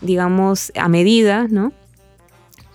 digamos, 0.00 0.70
a 0.76 0.88
medida, 0.88 1.48
¿no? 1.50 1.72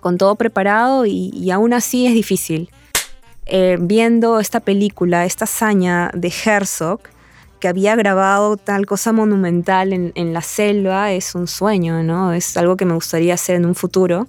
Con 0.01 0.17
todo 0.17 0.35
preparado 0.35 1.05
y, 1.05 1.49
aún 1.49 1.71
así 1.71 2.05
es 2.05 2.13
difícil. 2.13 2.69
Eh, 3.45 3.77
viendo 3.79 4.41
esta 4.41 4.59
película, 4.59 5.23
esta 5.23 5.45
hazaña 5.45 6.11
de 6.13 6.33
Herzog, 6.43 6.99
que 7.59 7.67
había 7.67 7.95
grabado 7.95 8.57
tal 8.57 8.85
cosa 8.85 9.11
monumental 9.11 9.93
en, 9.93 10.33
la 10.33 10.41
selva 10.41 11.11
es 11.11 11.35
un 11.35 11.47
sueño, 11.47 12.03
¿no? 12.03 12.33
Es 12.33 12.55
algo 12.57 12.77
que 12.77 12.85
me 12.85 12.93
gustaría 12.93 13.33
hacer 13.33 13.55
en 13.55 13.65
un 13.65 13.75
futuro. 13.75 14.27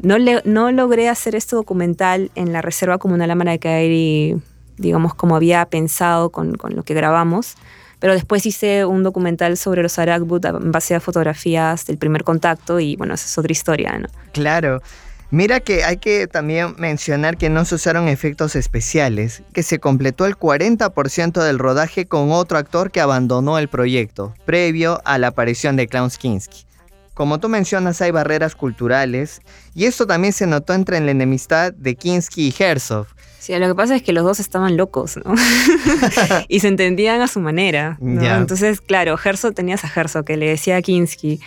No, 0.00 0.16
no 0.44 0.72
logré 0.72 1.08
hacer 1.08 1.34
este 1.34 1.56
documental 1.56 2.30
en 2.34 2.52
la 2.52 2.62
reserva 2.62 2.98
como 2.98 3.14
una 3.14 3.26
lámara 3.26 3.52
de 3.52 3.58
Kairi, 3.58 4.40
digamos, 4.76 5.14
como 5.14 5.34
había 5.34 5.64
pensado 5.66 6.30
con, 6.30 6.54
con, 6.54 6.76
lo 6.76 6.84
que 6.84 6.94
grabamos, 6.94 7.56
pero 7.98 8.12
después 8.12 8.46
hice 8.46 8.84
un 8.84 9.02
documental 9.02 9.56
sobre 9.56 9.82
los 9.82 9.98
Arakbut 9.98 10.44
en 10.44 10.70
base 10.70 10.94
a 10.94 11.00
fotografías 11.00 11.84
del 11.86 11.98
primer 11.98 12.22
contacto 12.22 12.78
y 12.78 12.94
bueno, 12.96 13.14
esa 13.14 13.26
es 13.26 13.38
otra 13.38 13.50
historia, 13.50 13.98
¿no? 13.98 14.08
Claro. 14.32 14.80
Mira 15.30 15.60
que 15.60 15.84
hay 15.84 15.98
que 15.98 16.26
también 16.26 16.74
mencionar 16.78 17.36
que 17.36 17.50
no 17.50 17.66
se 17.66 17.74
usaron 17.74 18.08
efectos 18.08 18.56
especiales, 18.56 19.42
que 19.52 19.62
se 19.62 19.78
completó 19.78 20.24
el 20.24 20.38
40% 20.38 21.42
del 21.42 21.58
rodaje 21.58 22.06
con 22.06 22.32
otro 22.32 22.56
actor 22.56 22.90
que 22.90 23.02
abandonó 23.02 23.58
el 23.58 23.68
proyecto, 23.68 24.32
previo 24.46 25.02
a 25.04 25.18
la 25.18 25.26
aparición 25.26 25.76
de 25.76 25.86
Klaus 25.86 26.16
Kinski. 26.16 26.64
Como 27.12 27.40
tú 27.40 27.50
mencionas, 27.50 28.00
hay 28.00 28.10
barreras 28.10 28.54
culturales, 28.54 29.42
y 29.74 29.84
esto 29.84 30.06
también 30.06 30.32
se 30.32 30.46
notó 30.46 30.72
entre 30.72 30.98
la 30.98 31.10
enemistad 31.10 31.74
de 31.74 31.94
Kinski 31.94 32.48
y 32.48 32.62
Herzog, 32.62 33.06
Sí, 33.38 33.56
lo 33.58 33.68
que 33.68 33.74
pasa 33.74 33.96
es 33.96 34.02
que 34.02 34.12
los 34.12 34.24
dos 34.24 34.40
estaban 34.40 34.76
locos, 34.76 35.16
¿no? 35.16 35.34
y 36.48 36.60
se 36.60 36.68
entendían 36.68 37.20
a 37.20 37.28
su 37.28 37.40
manera. 37.40 37.98
Entonces, 38.00 38.80
claro, 38.80 39.18
Herzog 39.22 39.54
tenías 39.54 39.84
a 39.84 39.92
Herzog 39.94 40.24
que 40.24 40.36
le 40.36 40.48
decía 40.48 40.76
a 40.76 40.82
Kinski, 40.82 41.40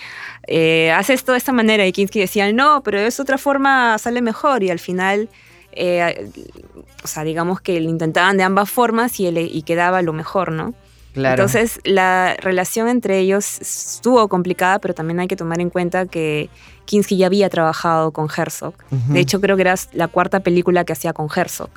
eh, 0.47 0.91
haz 0.91 1.09
esto 1.09 1.33
de 1.33 1.37
esta 1.37 1.51
manera. 1.51 1.85
Y 1.85 1.91
Kinski 1.91 2.19
decía, 2.19 2.51
no, 2.53 2.81
pero 2.83 2.99
es 2.99 3.19
otra 3.19 3.37
forma, 3.37 3.97
sale 3.97 4.21
mejor. 4.21 4.63
Y 4.63 4.69
al 4.69 4.79
final, 4.79 5.29
eh, 5.73 6.29
o 7.03 7.07
sea, 7.07 7.23
digamos 7.23 7.61
que 7.61 7.79
lo 7.79 7.89
intentaban 7.89 8.37
de 8.37 8.43
ambas 8.43 8.69
formas 8.69 9.19
y, 9.19 9.27
y 9.27 9.61
quedaba 9.63 10.01
lo 10.01 10.13
mejor, 10.13 10.51
¿no? 10.51 10.73
Claro. 11.13 11.43
Entonces, 11.43 11.79
la 11.83 12.35
relación 12.39 12.87
entre 12.87 13.19
ellos 13.19 13.59
estuvo 13.59 14.27
complicada, 14.29 14.79
pero 14.79 14.93
también 14.93 15.19
hay 15.19 15.27
que 15.27 15.35
tomar 15.35 15.59
en 15.59 15.69
cuenta 15.69 16.05
que 16.05 16.49
Kinski 16.85 17.17
ya 17.17 17.27
había 17.27 17.49
trabajado 17.49 18.11
con 18.11 18.27
Herzog. 18.35 18.73
De 18.89 19.19
hecho, 19.19 19.41
creo 19.41 19.55
que 19.55 19.63
era 19.63 19.75
la 19.93 20.07
cuarta 20.07 20.39
película 20.39 20.85
que 20.85 20.93
hacía 20.93 21.13
con 21.13 21.27
Herzog. 21.33 21.69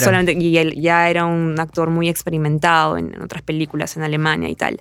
Solamente, 0.00 0.32
y 0.32 0.56
él 0.56 0.74
ya 0.80 1.10
era 1.10 1.26
un 1.26 1.58
actor 1.60 1.90
muy 1.90 2.08
experimentado 2.08 2.96
en, 2.96 3.20
otras 3.22 3.42
películas 3.42 3.96
en 3.96 4.02
Alemania 4.02 4.48
y 4.48 4.54
tal. 4.54 4.80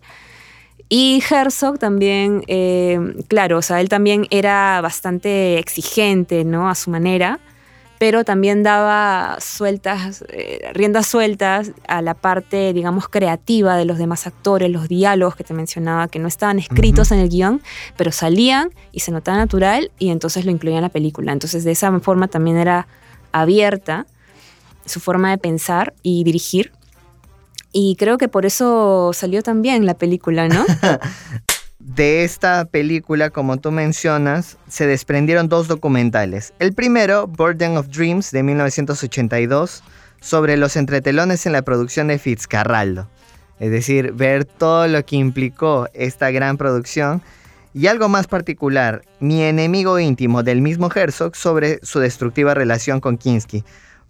Y 0.87 1.21
Herzog 1.29 1.79
también, 1.79 2.43
eh, 2.47 2.99
claro, 3.27 3.57
o 3.57 3.61
sea, 3.61 3.81
él 3.81 3.89
también 3.89 4.27
era 4.29 4.79
bastante 4.81 5.57
exigente, 5.57 6.45
¿no? 6.45 6.69
A 6.69 6.75
su 6.75 6.91
manera, 6.91 7.39
pero 7.97 8.23
también 8.23 8.63
daba 8.63 9.37
sueltas, 9.39 10.23
eh, 10.29 10.69
riendas 10.73 11.07
sueltas 11.07 11.71
a 11.87 12.01
la 12.01 12.13
parte, 12.13 12.73
digamos, 12.73 13.07
creativa 13.07 13.77
de 13.77 13.85
los 13.85 13.97
demás 13.97 14.27
actores, 14.27 14.69
los 14.69 14.87
diálogos 14.87 15.35
que 15.35 15.43
te 15.43 15.53
mencionaba, 15.53 16.07
que 16.07 16.19
no 16.19 16.27
estaban 16.27 16.59
escritos 16.59 17.11
en 17.11 17.19
el 17.19 17.29
guion, 17.29 17.61
pero 17.97 18.11
salían 18.11 18.71
y 18.91 18.99
se 18.99 19.11
notaba 19.11 19.37
natural 19.37 19.91
y 19.97 20.09
entonces 20.09 20.45
lo 20.45 20.51
incluían 20.51 20.79
en 20.79 20.83
la 20.83 20.89
película. 20.89 21.31
Entonces, 21.31 21.63
de 21.63 21.71
esa 21.71 21.97
forma 21.99 22.27
también 22.27 22.57
era 22.57 22.87
abierta 23.31 24.05
su 24.85 24.99
forma 24.99 25.31
de 25.31 25.37
pensar 25.37 25.93
y 26.03 26.23
dirigir. 26.23 26.71
Y 27.71 27.95
creo 27.97 28.17
que 28.17 28.27
por 28.27 28.45
eso 28.45 29.11
salió 29.13 29.43
también 29.43 29.85
la 29.85 29.95
película, 29.95 30.47
¿no? 30.47 30.65
de 31.85 32.23
esta 32.23 32.65
película, 32.65 33.29
como 33.29 33.57
tú 33.57 33.71
mencionas, 33.71 34.57
se 34.67 34.87
desprendieron 34.87 35.49
dos 35.49 35.67
documentales. 35.67 36.53
El 36.57 36.73
primero, 36.73 37.27
Burden 37.27 37.77
of 37.77 37.89
Dreams, 37.89 38.31
de 38.31 38.41
1982, 38.41 39.83
sobre 40.19 40.57
los 40.57 40.77
entretelones 40.77 41.45
en 41.45 41.51
la 41.51 41.61
producción 41.61 42.07
de 42.07 42.17
Fitzcarraldo. 42.17 43.07
Es 43.59 43.69
decir, 43.69 44.13
ver 44.13 44.45
todo 44.45 44.87
lo 44.87 45.05
que 45.05 45.17
implicó 45.17 45.87
esta 45.93 46.31
gran 46.31 46.57
producción. 46.57 47.21
Y 47.73 47.87
algo 47.87 48.09
más 48.09 48.25
particular, 48.25 49.03
Mi 49.19 49.43
enemigo 49.43 49.99
íntimo 49.99 50.43
del 50.43 50.61
mismo 50.61 50.89
Herzog 50.93 51.35
sobre 51.35 51.79
su 51.83 51.99
destructiva 51.99 52.53
relación 52.53 52.99
con 52.99 53.17
Kinski 53.17 53.63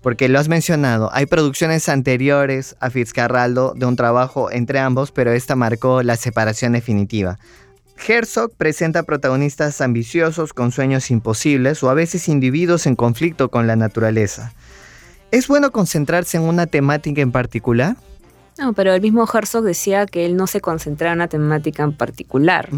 porque 0.05 0.29
lo 0.29 0.37
has 0.37 0.47
mencionado, 0.49 1.09
hay 1.13 1.25
producciones 1.25 1.89
anteriores 1.89 2.75
a 2.79 2.91
Fitzcarraldo 2.91 3.73
de 3.75 3.87
un 3.87 3.95
trabajo 3.95 4.51
entre 4.51 4.77
ambos, 4.77 5.11
pero 5.11 5.31
esta 5.31 5.55
marcó 5.55 6.03
la 6.03 6.15
separación 6.15 6.73
definitiva. 6.73 7.39
Herzog 7.97 8.51
presenta 8.55 9.03
protagonistas 9.03 9.81
ambiciosos 9.81 10.53
con 10.53 10.71
sueños 10.71 11.09
imposibles 11.11 11.81
o 11.83 11.89
a 11.89 11.93
veces 11.93 12.27
individuos 12.27 12.85
en 12.85 12.95
conflicto 12.95 13.49
con 13.49 13.67
la 13.67 13.75
naturaleza. 13.75 14.53
¿Es 15.31 15.47
bueno 15.47 15.71
concentrarse 15.71 16.37
en 16.37 16.43
una 16.43 16.67
temática 16.67 17.21
en 17.21 17.31
particular? 17.31 17.97
No, 18.57 18.71
pero 18.71 18.93
el 18.93 19.01
mismo 19.01 19.27
Herzog 19.31 19.65
decía 19.65 20.05
que 20.05 20.25
él 20.25 20.37
no 20.37 20.47
se 20.47 20.61
concentraba 20.61 21.11
en 21.11 21.19
una 21.19 21.27
temática 21.27 21.83
en 21.83 21.91
particular. 21.91 22.69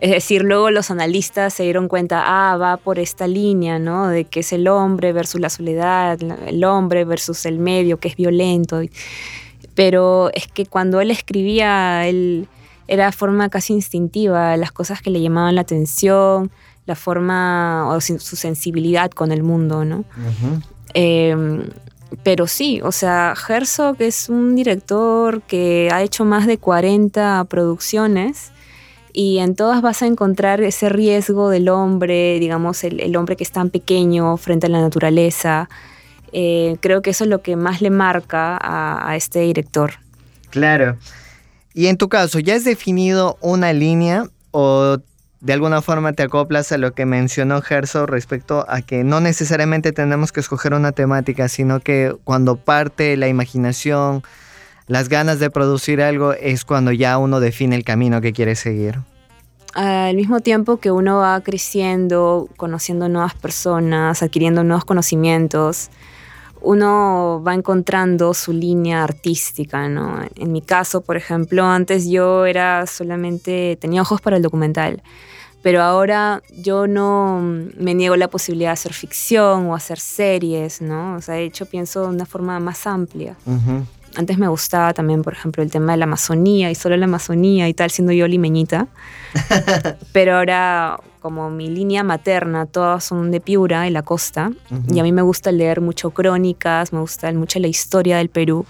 Es 0.00 0.10
decir, 0.10 0.42
luego 0.42 0.70
los 0.70 0.90
analistas 0.90 1.52
se 1.52 1.64
dieron 1.64 1.88
cuenta, 1.88 2.22
ah, 2.24 2.56
va 2.56 2.78
por 2.78 2.98
esta 2.98 3.26
línea, 3.26 3.78
¿no? 3.78 4.08
De 4.08 4.24
que 4.24 4.40
es 4.40 4.52
el 4.54 4.66
hombre 4.66 5.12
versus 5.12 5.38
la 5.38 5.50
soledad, 5.50 6.18
el 6.46 6.64
hombre 6.64 7.04
versus 7.04 7.44
el 7.44 7.58
medio, 7.58 7.98
que 7.98 8.08
es 8.08 8.16
violento. 8.16 8.80
Pero 9.74 10.30
es 10.32 10.48
que 10.48 10.64
cuando 10.64 11.02
él 11.02 11.10
escribía, 11.10 12.08
él, 12.08 12.48
era 12.88 13.12
forma 13.12 13.48
casi 13.48 13.72
instintiva, 13.72 14.56
las 14.56 14.72
cosas 14.72 15.02
que 15.02 15.10
le 15.10 15.20
llamaban 15.20 15.54
la 15.54 15.62
atención, 15.62 16.50
la 16.86 16.94
forma 16.94 17.88
o 17.88 18.00
su 18.00 18.36
sensibilidad 18.36 19.10
con 19.10 19.32
el 19.32 19.42
mundo, 19.42 19.84
¿no? 19.84 20.04
Em, 20.94 21.64
pero 22.22 22.46
sí, 22.46 22.80
o 22.82 22.92
sea, 22.92 23.34
Herzog 23.48 23.96
es 23.98 24.28
un 24.28 24.54
director 24.54 25.42
que 25.42 25.88
ha 25.92 26.02
hecho 26.02 26.24
más 26.24 26.46
de 26.46 26.58
40 26.58 27.44
producciones 27.48 28.52
y 29.12 29.38
en 29.38 29.56
todas 29.56 29.82
vas 29.82 30.02
a 30.02 30.06
encontrar 30.06 30.60
ese 30.60 30.88
riesgo 30.88 31.50
del 31.50 31.68
hombre, 31.68 32.38
digamos, 32.38 32.84
el, 32.84 33.16
hombre 33.16 33.34
que 33.34 33.44
es 33.44 33.50
tan 33.50 33.70
pequeño 33.70 34.36
frente 34.36 34.66
a 34.66 34.68
la 34.68 34.80
naturaleza. 34.80 35.68
Eh, 36.32 36.76
creo 36.80 37.02
que 37.02 37.10
eso 37.10 37.24
es 37.24 37.30
lo 37.30 37.42
que 37.42 37.56
más 37.56 37.80
le 37.80 37.90
marca 37.90 38.56
a, 38.56 39.10
a 39.10 39.16
este 39.16 39.40
director. 39.40 39.94
Claro. 40.50 40.96
Y 41.76 41.88
en 41.88 41.98
tu 41.98 42.08
caso, 42.08 42.38
¿ya 42.38 42.54
has 42.54 42.64
definido 42.64 43.36
una 43.42 43.74
línea 43.74 44.24
o 44.50 44.96
de 45.40 45.52
alguna 45.52 45.82
forma 45.82 46.14
te 46.14 46.22
acoplas 46.22 46.72
a 46.72 46.78
lo 46.78 46.94
que 46.94 47.04
mencionó 47.04 47.60
Herzog 47.62 48.08
respecto 48.08 48.64
a 48.66 48.80
que 48.80 49.04
no 49.04 49.20
necesariamente 49.20 49.92
tenemos 49.92 50.32
que 50.32 50.40
escoger 50.40 50.72
una 50.72 50.92
temática, 50.92 51.50
sino 51.50 51.80
que 51.80 52.16
cuando 52.24 52.56
parte 52.56 53.18
la 53.18 53.28
imaginación, 53.28 54.22
las 54.86 55.10
ganas 55.10 55.38
de 55.38 55.50
producir 55.50 56.00
algo, 56.00 56.32
es 56.32 56.64
cuando 56.64 56.92
ya 56.92 57.18
uno 57.18 57.40
define 57.40 57.76
el 57.76 57.84
camino 57.84 58.22
que 58.22 58.32
quiere 58.32 58.54
seguir. 58.54 59.00
Al 59.74 60.16
mismo 60.16 60.40
tiempo 60.40 60.78
que 60.78 60.90
uno 60.90 61.18
va 61.18 61.38
creciendo, 61.42 62.48
conociendo 62.56 63.10
nuevas 63.10 63.34
personas, 63.34 64.22
adquiriendo 64.22 64.64
nuevos 64.64 64.86
conocimientos, 64.86 65.90
uno 66.66 67.40
va 67.46 67.54
encontrando 67.54 68.34
su 68.34 68.52
línea 68.52 69.04
artística, 69.04 69.88
¿no? 69.88 70.18
En 70.34 70.50
mi 70.50 70.62
caso, 70.62 71.00
por 71.00 71.16
ejemplo, 71.16 71.64
antes 71.64 72.08
yo 72.08 72.44
era 72.44 72.86
solamente, 72.86 73.78
tenía 73.80 74.02
ojos 74.02 74.20
para 74.20 74.36
el 74.36 74.42
documental, 74.42 75.00
pero 75.62 75.80
ahora 75.80 76.42
yo 76.50 76.88
no 76.88 77.40
me 77.40 77.94
niego 77.94 78.16
la 78.16 78.28
posibilidad 78.28 78.70
de 78.70 78.74
hacer 78.74 78.92
ficción 78.92 79.66
o 79.66 79.76
hacer 79.76 80.00
series, 80.00 80.82
¿no? 80.82 81.14
O 81.14 81.20
sea, 81.20 81.36
de 81.36 81.44
hecho 81.44 81.66
pienso 81.66 82.02
de 82.02 82.08
una 82.08 82.26
forma 82.26 82.58
más 82.58 82.84
amplia. 82.86 83.36
Antes 84.16 84.38
me 84.38 84.48
gustaba 84.48 84.94
también, 84.94 85.22
por 85.22 85.34
ejemplo, 85.34 85.62
el 85.62 85.70
tema 85.70 85.92
de 85.92 85.98
la 85.98 86.04
Amazonía 86.04 86.70
y 86.70 86.74
solo 86.74 86.96
la 86.96 87.04
Amazonía 87.04 87.68
y 87.68 87.74
tal, 87.74 87.90
siendo 87.90 88.12
yo 88.12 88.26
limeñita. 88.26 88.88
Pero 90.12 90.38
ahora, 90.38 90.98
como 91.20 91.50
mi 91.50 91.68
línea 91.68 92.02
materna, 92.02 92.64
todas 92.64 93.04
son 93.04 93.30
de 93.30 93.40
Piura, 93.40 93.86
y 93.86 93.90
la 93.90 94.02
costa. 94.02 94.52
Y 94.90 95.00
a 95.00 95.02
mí 95.02 95.12
me 95.12 95.20
gusta 95.20 95.52
leer 95.52 95.82
mucho 95.82 96.10
crónicas, 96.10 96.94
me 96.94 97.00
gusta 97.00 97.30
mucho 97.32 97.58
la 97.58 97.66
historia 97.66 98.16
del 98.16 98.30
Perú 98.30 98.64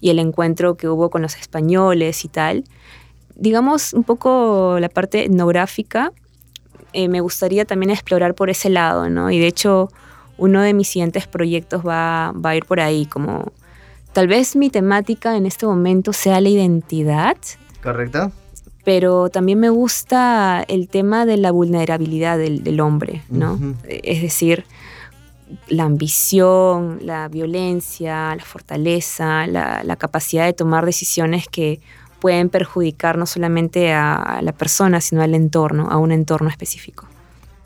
y 0.00 0.08
el 0.08 0.18
encuentro 0.18 0.76
que 0.76 0.88
hubo 0.88 1.10
con 1.10 1.20
los 1.20 1.36
españoles 1.36 2.24
y 2.24 2.28
tal. 2.28 2.64
Digamos, 3.34 3.92
un 3.92 4.02
poco 4.02 4.78
la 4.80 4.88
parte 4.88 5.26
etnográfica, 5.26 6.10
eh, 6.94 7.08
me 7.08 7.20
gustaría 7.20 7.66
también 7.66 7.90
explorar 7.90 8.34
por 8.34 8.48
ese 8.48 8.70
lado, 8.70 9.10
¿no? 9.10 9.30
Y 9.30 9.38
de 9.38 9.46
hecho, 9.46 9.90
uno 10.38 10.62
de 10.62 10.72
mis 10.72 10.88
siguientes 10.88 11.26
proyectos 11.26 11.86
va, 11.86 12.32
va 12.32 12.50
a 12.50 12.56
ir 12.56 12.64
por 12.64 12.80
ahí, 12.80 13.04
como 13.04 13.52
Tal 14.16 14.28
vez 14.28 14.56
mi 14.56 14.70
temática 14.70 15.36
en 15.36 15.44
este 15.44 15.66
momento 15.66 16.14
sea 16.14 16.40
la 16.40 16.48
identidad. 16.48 17.36
Correcto. 17.82 18.32
Pero 18.82 19.28
también 19.28 19.60
me 19.60 19.68
gusta 19.68 20.64
el 20.68 20.88
tema 20.88 21.26
de 21.26 21.36
la 21.36 21.50
vulnerabilidad 21.50 22.38
del, 22.38 22.80
hombre, 22.80 23.24
¿no? 23.28 23.60
Es 23.86 24.22
decir, 24.22 24.64
la 25.68 25.82
ambición, 25.82 27.00
la 27.02 27.28
violencia, 27.28 28.34
la 28.34 28.42
fortaleza, 28.42 29.46
la, 29.48 29.84
la, 29.84 29.96
capacidad 29.96 30.46
de 30.46 30.54
tomar 30.54 30.86
decisiones 30.86 31.46
que 31.46 31.82
pueden 32.18 32.48
perjudicar 32.48 33.18
no 33.18 33.26
solamente 33.26 33.92
a 33.92 34.40
la 34.40 34.52
persona, 34.52 35.02
sino 35.02 35.20
al 35.20 35.34
entorno, 35.34 35.90
a 35.90 35.98
un 35.98 36.10
entorno 36.10 36.48
específico. 36.48 37.06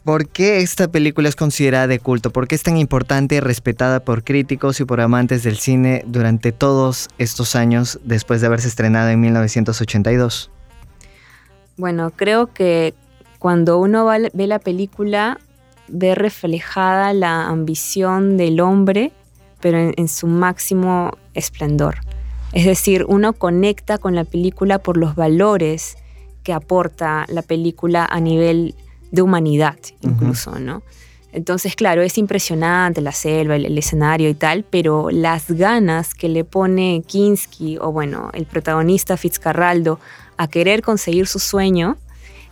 ¿Por 0.05 0.29
qué 0.29 0.61
esta 0.61 0.89
película 0.89 1.29
es 1.29 1.37
considerada 1.37 1.87
de 1.87 1.99
culto? 1.99 2.31
¿Por 2.31 2.49
qué 2.49 2.55
es 2.55 2.63
tan 2.63 2.79
importante 2.79 3.35
y 3.35 3.41
respetada 3.41 4.01
por 4.01 4.25
críticos 4.25 4.81
y 4.81 4.87
por 4.87 5.01
amantes 5.03 5.43
del 5.43 5.59
cine 5.59 6.05
durante 6.07 6.53
todos 6.53 7.09
estos 7.19 7.55
años 7.55 8.01
después 8.03 8.41
de 8.41 8.47
haberse 8.47 8.69
estrenado 8.69 9.11
en 9.11 9.21
1982? 9.21 10.51
Bueno, 11.77 12.13
creo 12.17 12.47
que 12.53 12.95
cuando 13.39 13.79
uno 13.79 14.07
ve 14.07 14.47
la 14.47 14.59
película 14.59 15.39
ve 15.89 16.15
reflejada 16.15 17.13
la 17.13 17.47
ambición 17.49 18.37
del 18.37 18.61
hombre, 18.61 19.13
pero 19.61 19.93
en, 19.95 20.09
su 20.09 20.27
máximo 20.27 21.11
esplendor. 21.35 21.97
Es 22.53 22.65
decir, 22.65 23.05
uno 23.07 23.35
conecta 23.35 23.99
con 23.99 24.15
la 24.15 24.25
película 24.25 24.79
por 24.79 24.97
los 24.97 25.15
valores 25.15 25.97
que 26.43 26.55
aporta 26.55 27.27
la 27.29 27.43
película 27.43 28.07
a 28.07 28.19
nivel 28.21 28.75
de 29.11 29.23
humanidad 29.23 29.77
incluso, 30.01 30.59
¿no? 30.59 30.83
Entonces, 31.33 31.77
claro, 31.77 32.03
es 32.03 32.19
impresionante 32.19 33.01
la 33.01 33.13
selva, 33.13 33.55
el, 33.55 33.79
escenario 33.79 34.29
y 34.29 34.35
tal, 34.35 34.65
pero 34.69 35.11
las 35.11 35.51
ganas 35.51 36.13
que 36.13 36.29
le 36.29 36.45
pone 36.45 37.05
Kinski, 37.07 37.79
o 37.81 37.93
bueno, 37.93 38.31
el 38.35 38.47
protagonista 38.47 39.17
Fitzcarraldo, 39.17 40.01
a 40.37 40.49
querer 40.49 40.83
conseguir 40.83 41.29
su 41.29 41.39
sueño, 41.39 41.99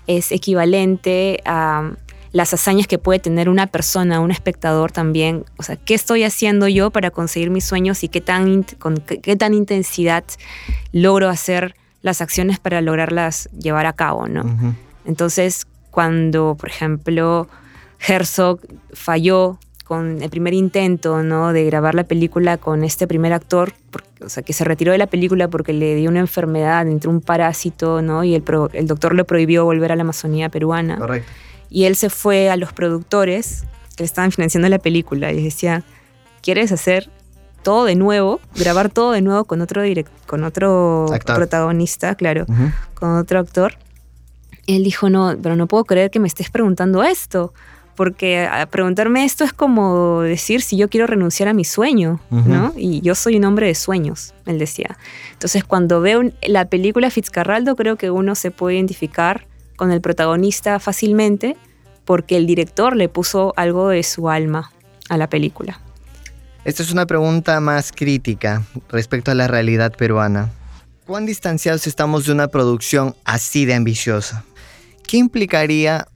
es 0.06 0.30
equivalente 0.30 1.40
a 1.44 1.90
las 2.30 2.54
hazañas 2.54 2.86
que 2.86 2.98
puede 2.98 3.18
tener 3.18 3.48
una 3.48 3.66
persona, 3.66 4.20
un 4.20 4.30
espectador 4.30 4.92
también. 4.92 5.44
O 5.56 5.62
sea, 5.64 5.76
¿qué 5.76 5.94
estoy 5.94 6.22
haciendo 6.22 6.68
yo 6.68 6.90
para 6.90 7.10
conseguir 7.10 7.50
mis 7.50 7.64
sueños 7.64 8.04
y 8.04 8.08
qué 8.08 8.20
tan, 8.20 8.62
con 8.78 8.98
qué, 8.98 9.36
tan 9.36 9.54
intensidad 9.54 10.24
logro 10.92 11.28
hacer 11.28 11.74
las 12.02 12.20
acciones 12.20 12.60
para 12.60 12.80
lograrlas 12.80 13.48
llevar 13.58 13.86
a 13.86 13.92
cabo, 13.92 14.28
¿no? 14.28 14.76
Entonces, 15.04 15.66
cuando, 15.90 16.56
por 16.58 16.68
ejemplo, 16.68 17.48
Herzog 18.06 18.60
falló 18.92 19.58
con 19.84 20.22
el 20.22 20.28
primer 20.28 20.52
intento 20.52 21.22
¿no? 21.22 21.52
de 21.52 21.64
grabar 21.64 21.94
la 21.94 22.04
película 22.04 22.58
con 22.58 22.84
este 22.84 23.06
primer 23.06 23.32
actor, 23.32 23.72
o 24.22 24.28
sea, 24.28 24.42
que 24.42 24.52
se 24.52 24.64
retiró 24.64 24.92
de 24.92 24.98
la 24.98 25.06
película 25.06 25.48
porque 25.48 25.72
le 25.72 25.94
dio 25.94 26.10
una 26.10 26.20
enfermedad, 26.20 26.86
entró 26.86 27.10
un 27.10 27.22
parásito, 27.22 28.02
¿no? 28.02 28.22
y 28.22 28.34
el, 28.34 28.44
el 28.74 28.86
doctor 28.86 29.14
le 29.14 29.24
prohibió 29.24 29.64
volver 29.64 29.90
a 29.90 29.96
la 29.96 30.02
Amazonía 30.02 30.50
peruana. 30.50 30.98
Correcto. 30.98 31.32
Y 31.70 31.84
él 31.84 31.96
se 31.96 32.10
fue 32.10 32.50
a 32.50 32.56
los 32.56 32.72
productores 32.72 33.64
que 33.96 34.04
estaban 34.04 34.30
financiando 34.30 34.68
la 34.68 34.78
película 34.78 35.32
y 35.32 35.36
les 35.36 35.44
decía, 35.44 35.82
¿quieres 36.42 36.70
hacer 36.70 37.10
todo 37.62 37.84
de 37.84 37.94
nuevo, 37.94 38.40
grabar 38.56 38.90
todo 38.90 39.12
de 39.12 39.22
nuevo 39.22 39.44
con 39.44 39.60
otro, 39.60 39.82
con 40.26 40.44
otro 40.44 41.06
protagonista, 41.24 42.14
claro, 42.14 42.46
con 42.94 43.16
otro 43.16 43.38
actor? 43.38 43.74
Él 44.76 44.84
dijo, 44.84 45.08
no, 45.08 45.36
pero 45.42 45.56
no 45.56 45.66
puedo 45.66 45.84
creer 45.84 46.10
que 46.10 46.20
me 46.20 46.28
estés 46.28 46.50
preguntando 46.50 47.02
esto, 47.02 47.52
porque 47.96 48.48
preguntarme 48.70 49.24
esto 49.24 49.42
es 49.42 49.52
como 49.52 50.20
decir 50.20 50.62
si 50.62 50.76
yo 50.76 50.88
quiero 50.88 51.08
renunciar 51.08 51.48
a 51.48 51.52
mi 51.52 51.64
sueño, 51.64 52.20
¿no? 52.30 52.72
Y 52.76 53.00
yo 53.00 53.16
soy 53.16 53.36
un 53.36 53.44
hombre 53.44 53.66
de 53.66 53.74
sueños, 53.74 54.34
él 54.46 54.58
decía. 54.58 54.96
Entonces, 55.32 55.64
cuando 55.64 56.00
veo 56.00 56.22
la 56.46 56.66
película 56.66 57.10
Fitzcarraldo, 57.10 57.74
creo 57.74 57.96
que 57.96 58.10
uno 58.10 58.36
se 58.36 58.52
puede 58.52 58.76
identificar 58.76 59.46
con 59.74 59.90
el 59.90 60.00
protagonista 60.00 60.78
fácilmente, 60.78 61.56
porque 62.04 62.36
el 62.36 62.46
director 62.46 62.94
le 62.94 63.08
puso 63.08 63.52
algo 63.56 63.88
de 63.88 64.02
su 64.02 64.30
alma 64.30 64.70
a 65.08 65.16
la 65.16 65.28
película. 65.28 65.80
Esta 66.64 66.82
es 66.82 66.92
una 66.92 67.06
pregunta 67.06 67.58
más 67.60 67.90
crítica 67.90 68.62
respecto 68.90 69.30
a 69.30 69.34
la 69.34 69.48
realidad 69.48 69.92
peruana. 69.96 70.50
¿Cuán 71.06 71.26
distanciados 71.26 71.86
estamos 71.86 72.26
de 72.26 72.32
una 72.32 72.48
producción 72.48 73.16
así 73.24 73.64
de 73.64 73.74
ambiciosa? 73.74 74.44
¿Qué 75.08 75.16
implicaría 75.16 76.06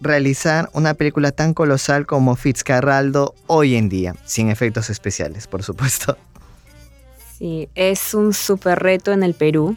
realizar 0.00 0.70
una 0.72 0.94
película 0.94 1.32
tan 1.32 1.52
colosal 1.52 2.06
como 2.06 2.34
Fitzcarraldo 2.34 3.34
hoy 3.46 3.76
en 3.76 3.90
día, 3.90 4.16
sin 4.24 4.48
efectos 4.48 4.88
especiales, 4.88 5.46
por 5.46 5.62
supuesto? 5.62 6.16
Sí, 7.36 7.68
es 7.74 8.14
un 8.14 8.32
súper 8.32 8.78
reto 8.78 9.12
en 9.12 9.22
el 9.22 9.34
Perú, 9.34 9.76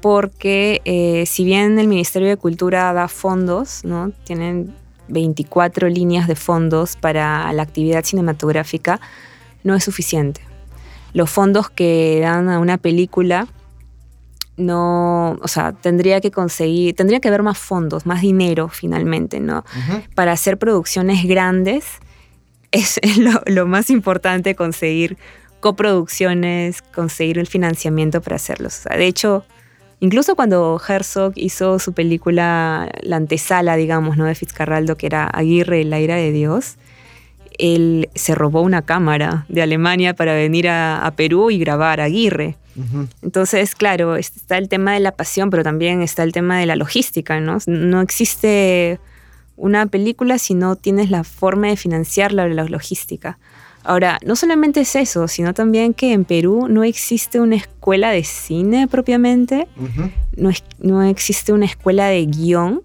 porque 0.00 0.82
eh, 0.84 1.26
si 1.26 1.44
bien 1.44 1.80
el 1.80 1.88
Ministerio 1.88 2.28
de 2.28 2.36
Cultura 2.36 2.92
da 2.92 3.08
fondos, 3.08 3.84
¿no? 3.84 4.12
tienen 4.22 4.72
24 5.08 5.88
líneas 5.88 6.28
de 6.28 6.36
fondos 6.36 6.94
para 6.94 7.52
la 7.52 7.62
actividad 7.64 8.04
cinematográfica, 8.04 9.00
no 9.64 9.74
es 9.74 9.82
suficiente. 9.82 10.42
Los 11.12 11.28
fondos 11.28 11.70
que 11.70 12.20
dan 12.22 12.50
a 12.50 12.60
una 12.60 12.78
película 12.78 13.48
no, 14.58 15.38
o 15.40 15.48
sea, 15.48 15.72
tendría 15.72 16.20
que 16.20 16.30
conseguir, 16.30 16.94
tendría 16.94 17.20
que 17.20 17.28
haber 17.28 17.42
más 17.42 17.58
fondos, 17.58 18.04
más 18.04 18.20
dinero 18.20 18.68
finalmente, 18.68 19.40
¿no? 19.40 19.64
Para 20.14 20.32
hacer 20.32 20.58
producciones 20.58 21.24
grandes 21.24 21.84
es, 22.72 23.00
lo, 23.46 23.66
más 23.66 23.88
importante 23.90 24.54
conseguir 24.54 25.16
coproducciones, 25.60 26.82
conseguir 26.82 27.38
el 27.38 27.46
financiamiento 27.46 28.20
para 28.20 28.36
hacerlos. 28.36 28.84
de 28.84 29.06
hecho, 29.06 29.44
incluso 30.00 30.36
cuando 30.36 30.80
Herzog 30.86 31.32
hizo 31.36 31.78
su 31.78 31.92
película, 31.92 32.90
la 33.02 33.16
antesala, 33.16 33.76
digamos, 33.76 34.16
¿no? 34.16 34.24
De 34.24 34.34
Fitzcarraldo, 34.34 34.96
que 34.96 35.06
era 35.06 35.24
Aguirre, 35.26 35.84
la 35.84 36.00
ira 36.00 36.16
de 36.16 36.32
Dios, 36.32 36.76
él 37.58 38.08
se 38.14 38.34
robó 38.34 38.62
una 38.62 38.82
cámara 38.82 39.44
de 39.48 39.62
Alemania 39.62 40.14
para 40.14 40.34
venir 40.34 40.68
a, 40.68 41.12
Perú 41.16 41.50
y 41.50 41.58
grabar 41.58 42.00
a 42.00 42.04
Aguirre. 42.04 42.56
Entonces, 43.22 43.74
claro, 43.74 44.14
está 44.14 44.56
el 44.56 44.68
tema 44.68 44.92
de 44.92 45.00
la 45.00 45.12
pasión, 45.12 45.50
pero 45.50 45.64
también 45.64 46.00
está 46.00 46.22
el 46.22 46.32
tema 46.32 46.60
de 46.60 46.66
la 46.66 46.76
logística, 46.76 47.40
¿no? 47.40 47.58
No 47.66 48.00
existe 48.00 49.00
una 49.56 49.86
película 49.86 50.38
si 50.38 50.54
no 50.54 50.76
tienes 50.76 51.10
la 51.10 51.24
forma 51.24 51.66
de 51.66 51.76
financiarla 51.76 52.44
o 52.44 52.48
la 52.48 52.64
logística. 52.64 53.38
Ahora, 53.82 54.18
no 54.24 54.36
solamente 54.36 54.80
es 54.80 54.94
eso, 54.94 55.26
sino 55.26 55.54
también 55.54 55.92
que 55.94 56.12
en 56.12 56.24
Perú 56.24 56.68
no 56.68 56.84
existe 56.84 57.40
una 57.40 57.56
escuela 57.56 58.10
de 58.10 58.22
cine 58.22 58.86
propiamente, 58.86 59.66
no, 60.36 60.50
no 60.78 61.02
existe 61.02 61.52
una 61.52 61.64
escuela 61.64 62.06
de 62.06 62.26
guion, 62.26 62.82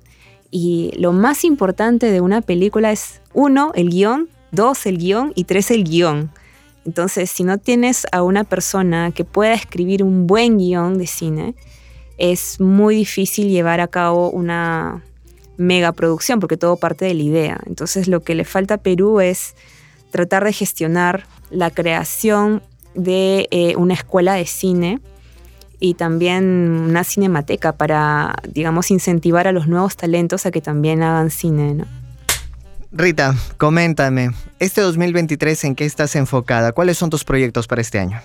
y 0.49 0.91
lo 0.97 1.13
más 1.13 1.43
importante 1.45 2.11
de 2.11 2.21
una 2.21 2.41
película 2.41 2.91
es, 2.91 3.21
uno, 3.33 3.71
el 3.75 3.89
guion, 3.89 4.29
dos, 4.53 4.85
el 4.85 4.97
guion 4.97 5.33
y 5.35 5.43
tres, 5.43 5.69
el 5.71 5.83
guion. 5.83 6.31
Entonces, 6.85 7.29
si 7.29 7.43
no 7.43 7.57
tienes 7.57 8.07
a 8.11 8.23
una 8.23 8.43
persona 8.43 9.11
que 9.11 9.25
pueda 9.25 9.53
escribir 9.53 10.03
un 10.03 10.27
buen 10.27 10.57
guion 10.57 10.97
de 10.97 11.07
cine, 11.07 11.55
es 12.17 12.59
muy 12.59 12.95
difícil 12.95 13.49
llevar 13.49 13.79
a 13.81 13.87
cabo 13.87 14.29
una 14.29 15.03
mega 15.57 15.91
producción 15.91 16.39
porque 16.39 16.57
todo 16.57 16.77
parte 16.77 17.05
de 17.05 17.13
la 17.13 17.23
idea. 17.23 17.59
Entonces, 17.65 18.07
lo 18.07 18.21
que 18.21 18.35
le 18.35 18.45
falta 18.45 18.75
a 18.75 18.77
Perú 18.77 19.19
es 19.19 19.55
tratar 20.11 20.43
de 20.43 20.53
gestionar 20.53 21.25
la 21.49 21.71
creación 21.71 22.61
de 22.95 23.47
eh, 23.51 23.75
una 23.77 23.93
escuela 23.93 24.35
de 24.35 24.45
cine 24.45 24.99
y 25.79 25.95
también 25.95 26.45
una 26.89 27.03
cinemateca 27.03 27.73
para, 27.73 28.35
digamos, 28.47 28.91
incentivar 28.91 29.47
a 29.47 29.51
los 29.51 29.67
nuevos 29.67 29.95
talentos 29.95 30.45
a 30.45 30.51
que 30.51 30.61
también 30.61 31.01
hagan 31.01 31.29
cine. 31.29 31.73
¿no? 31.73 32.02
Rita, 32.93 33.35
coméntame, 33.57 34.29
este 34.59 34.81
2023 34.81 35.63
en 35.63 35.75
qué 35.75 35.85
estás 35.85 36.15
enfocada? 36.15 36.73
¿Cuáles 36.73 36.97
son 36.97 37.09
tus 37.09 37.23
proyectos 37.23 37.67
para 37.67 37.81
este 37.81 37.99
año? 37.99 38.21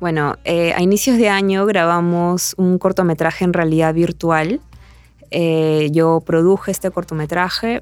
Bueno, 0.00 0.36
eh, 0.44 0.72
a 0.72 0.80
inicios 0.80 1.18
de 1.18 1.28
año 1.28 1.66
grabamos 1.66 2.54
un 2.56 2.78
cortometraje 2.78 3.44
en 3.44 3.52
realidad 3.52 3.92
virtual. 3.92 4.60
Eh, 5.30 5.90
yo 5.92 6.22
produje 6.24 6.70
este 6.70 6.90
cortometraje. 6.90 7.80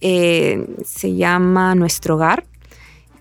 Eh, 0.00 0.64
se 0.84 1.14
llama 1.14 1.74
Nuestro 1.74 2.14
Hogar 2.14 2.44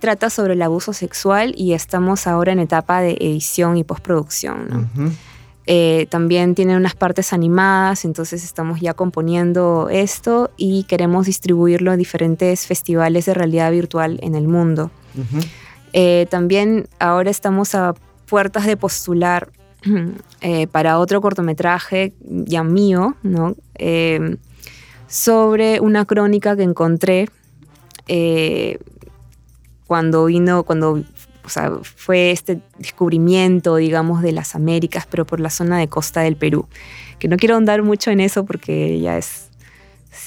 trata 0.06 0.30
sobre 0.30 0.54
el 0.54 0.62
abuso 0.62 0.94
sexual 0.94 1.56
y 1.58 1.74
estamos 1.74 2.28
ahora 2.28 2.52
en 2.52 2.60
etapa 2.60 3.02
de 3.02 3.18
edición 3.20 3.76
y 3.76 3.84
postproducción. 3.84 4.92
Eh, 5.68 6.06
también 6.10 6.54
tiene 6.54 6.78
unas 6.78 6.96
partes 6.96 7.34
animadas, 7.34 8.06
entonces 8.06 8.44
estamos 8.44 8.80
ya 8.82 8.94
componiendo 8.94 9.90
esto 9.90 10.52
y 10.58 10.84
queremos 10.84 11.26
distribuirlo 11.26 11.92
en 11.92 11.98
diferentes 11.98 12.68
festivales 12.68 13.26
de 13.26 13.34
realidad 13.34 13.72
virtual 13.72 14.20
en 14.22 14.36
el 14.36 14.48
mundo. 14.48 14.92
Eh, 15.94 16.28
también 16.30 16.88
ahora 17.00 17.32
estamos 17.32 17.74
a 17.74 17.96
puertas 18.28 18.66
de 18.66 18.78
postular 18.78 19.50
eh, 20.42 20.68
para 20.68 21.00
otro 21.00 21.20
cortometraje 21.22 22.14
ya 22.22 22.64
mío, 22.64 23.16
¿no? 23.24 23.56
sobre 25.08 25.80
una 25.80 26.06
crónica 26.06 26.56
que 26.56 26.64
encontré 26.64 27.30
cuando 29.88 30.26
vino, 30.26 30.64
cuando 30.64 31.04
o 31.46 31.50
sea, 31.50 31.72
fue 31.84 32.32
este 32.32 32.60
descubrimiento, 32.78 33.76
digamos, 33.76 34.22
de 34.22 34.32
las 34.32 34.56
Américas, 34.56 35.08
pero 35.10 35.26
por 35.26 35.40
la 35.40 35.50
zona 35.50 35.78
de 35.78 35.88
costa 35.88 36.22
del 36.22 36.36
Perú. 36.36 36.68
Que 37.20 37.28
no 37.28 37.38
quiero 37.38 37.56
ahondar 37.56 37.84
mucho 37.84 38.12
en 38.12 38.20
eso 38.20 38.46
porque 38.46 39.00
ya 39.00 39.18
es 39.18 39.50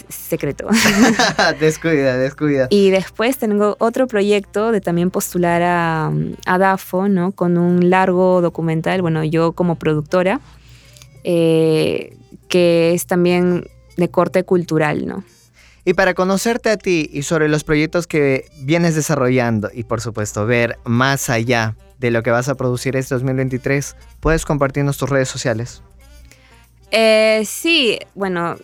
secreto. 0.08 0.68
descuida, 1.60 2.16
descuida. 2.16 2.68
Y 2.70 2.90
después 2.90 3.38
tengo 3.38 3.76
otro 3.78 4.06
proyecto 4.06 4.72
de 4.72 4.80
también 4.80 5.10
postular 5.10 5.62
a, 5.62 6.12
a 6.46 6.58
DAFO, 6.58 7.08
¿no? 7.08 7.32
Con 7.32 7.58
un 7.58 7.90
largo 7.90 8.40
documental, 8.40 9.02
bueno, 9.02 9.24
yo 9.24 9.52
como 9.52 9.76
productora, 9.76 10.40
eh, 11.24 12.16
que 12.48 12.94
es 12.94 13.06
también 13.06 13.66
de 13.96 14.08
corte 14.08 14.44
cultural, 14.44 15.06
¿no? 15.06 15.24
Y 15.88 15.94
para 15.94 16.12
conocerte 16.12 16.68
a 16.68 16.76
ti 16.76 17.08
y 17.14 17.22
sobre 17.22 17.48
los 17.48 17.64
proyectos 17.64 18.06
que 18.06 18.44
vienes 18.60 18.94
desarrollando 18.94 19.70
y 19.72 19.84
por 19.84 20.02
supuesto 20.02 20.44
ver 20.44 20.78
más 20.84 21.30
allá 21.30 21.76
de 21.98 22.10
lo 22.10 22.22
que 22.22 22.30
vas 22.30 22.50
a 22.50 22.56
producir 22.56 22.94
este 22.94 23.14
2023, 23.14 23.96
¿puedes 24.20 24.44
compartirnos 24.44 24.98
tus 24.98 25.08
redes 25.08 25.30
sociales? 25.30 25.82
Eh, 26.90 27.42
sí, 27.46 27.98
bueno, 28.14 28.56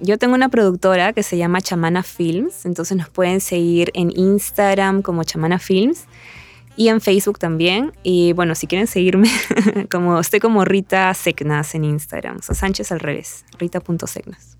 yo 0.00 0.18
tengo 0.18 0.34
una 0.34 0.50
productora 0.50 1.14
que 1.14 1.22
se 1.22 1.38
llama 1.38 1.62
Chamana 1.62 2.02
Films, 2.02 2.66
entonces 2.66 2.98
nos 2.98 3.08
pueden 3.08 3.40
seguir 3.40 3.90
en 3.94 4.12
Instagram 4.14 5.00
como 5.00 5.24
Chamana 5.24 5.58
Films 5.58 6.04
y 6.76 6.88
en 6.88 7.00
Facebook 7.00 7.38
también. 7.38 7.94
Y 8.02 8.34
bueno, 8.34 8.54
si 8.54 8.66
quieren 8.66 8.86
seguirme, 8.86 9.30
como 9.90 10.20
estoy 10.20 10.40
como 10.40 10.66
Rita 10.66 11.14
Secnas 11.14 11.74
en 11.74 11.84
Instagram, 11.84 12.40
o 12.46 12.54
Sánchez 12.54 12.92
al 12.92 13.00
revés, 13.00 13.46
rita.secnas. 13.58 14.58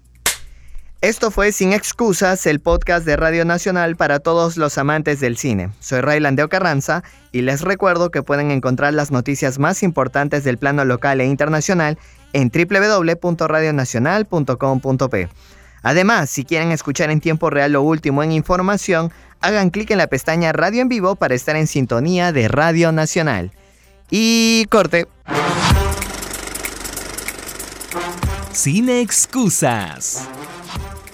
Esto 1.05 1.31
fue 1.31 1.53
Sin 1.53 1.73
Excusas, 1.75 2.47
el 2.47 2.61
podcast 2.61 3.05
de 3.05 3.19
Radio 3.19 3.45
Nacional 3.45 3.95
para 3.95 4.21
todos 4.21 4.57
los 4.57 4.79
amantes 4.79 5.21
del 5.21 5.37
cine. 5.37 5.69
Soy 5.79 6.01
Raylandeo 6.01 6.49
Carranza 6.49 7.05
y 7.31 7.43
les 7.43 7.61
recuerdo 7.61 8.11
que 8.11 8.23
pueden 8.23 8.51
encontrar 8.51 8.95
las 8.95 9.11
noticias 9.11 9.59
más 9.59 9.83
importantes 9.83 10.45
del 10.45 10.57
plano 10.57 10.87
local 10.87 11.21
e 11.21 11.27
internacional 11.27 11.99
en 12.33 12.51
www.radionacional.com.p. 12.51 15.29
Además, 15.83 16.31
si 16.31 16.47
quieren 16.47 16.73
escuchar 16.73 17.11
en 17.11 17.21
tiempo 17.21 17.51
real 17.51 17.73
lo 17.73 17.83
último 17.83 18.23
en 18.23 18.33
información, 18.33 19.13
hagan 19.43 19.69
clic 19.69 19.91
en 19.91 19.99
la 19.99 20.07
pestaña 20.07 20.55
Radio 20.55 20.81
en 20.81 20.89
Vivo 20.89 21.17
para 21.17 21.35
estar 21.35 21.57
en 21.57 21.67
sintonía 21.67 22.33
de 22.33 22.49
Radio 22.49 22.93
Nacional. 22.93 23.53
Y 24.11 24.65
corte. 24.71 25.07
Sin 28.53 28.89
excusas. 28.89 30.27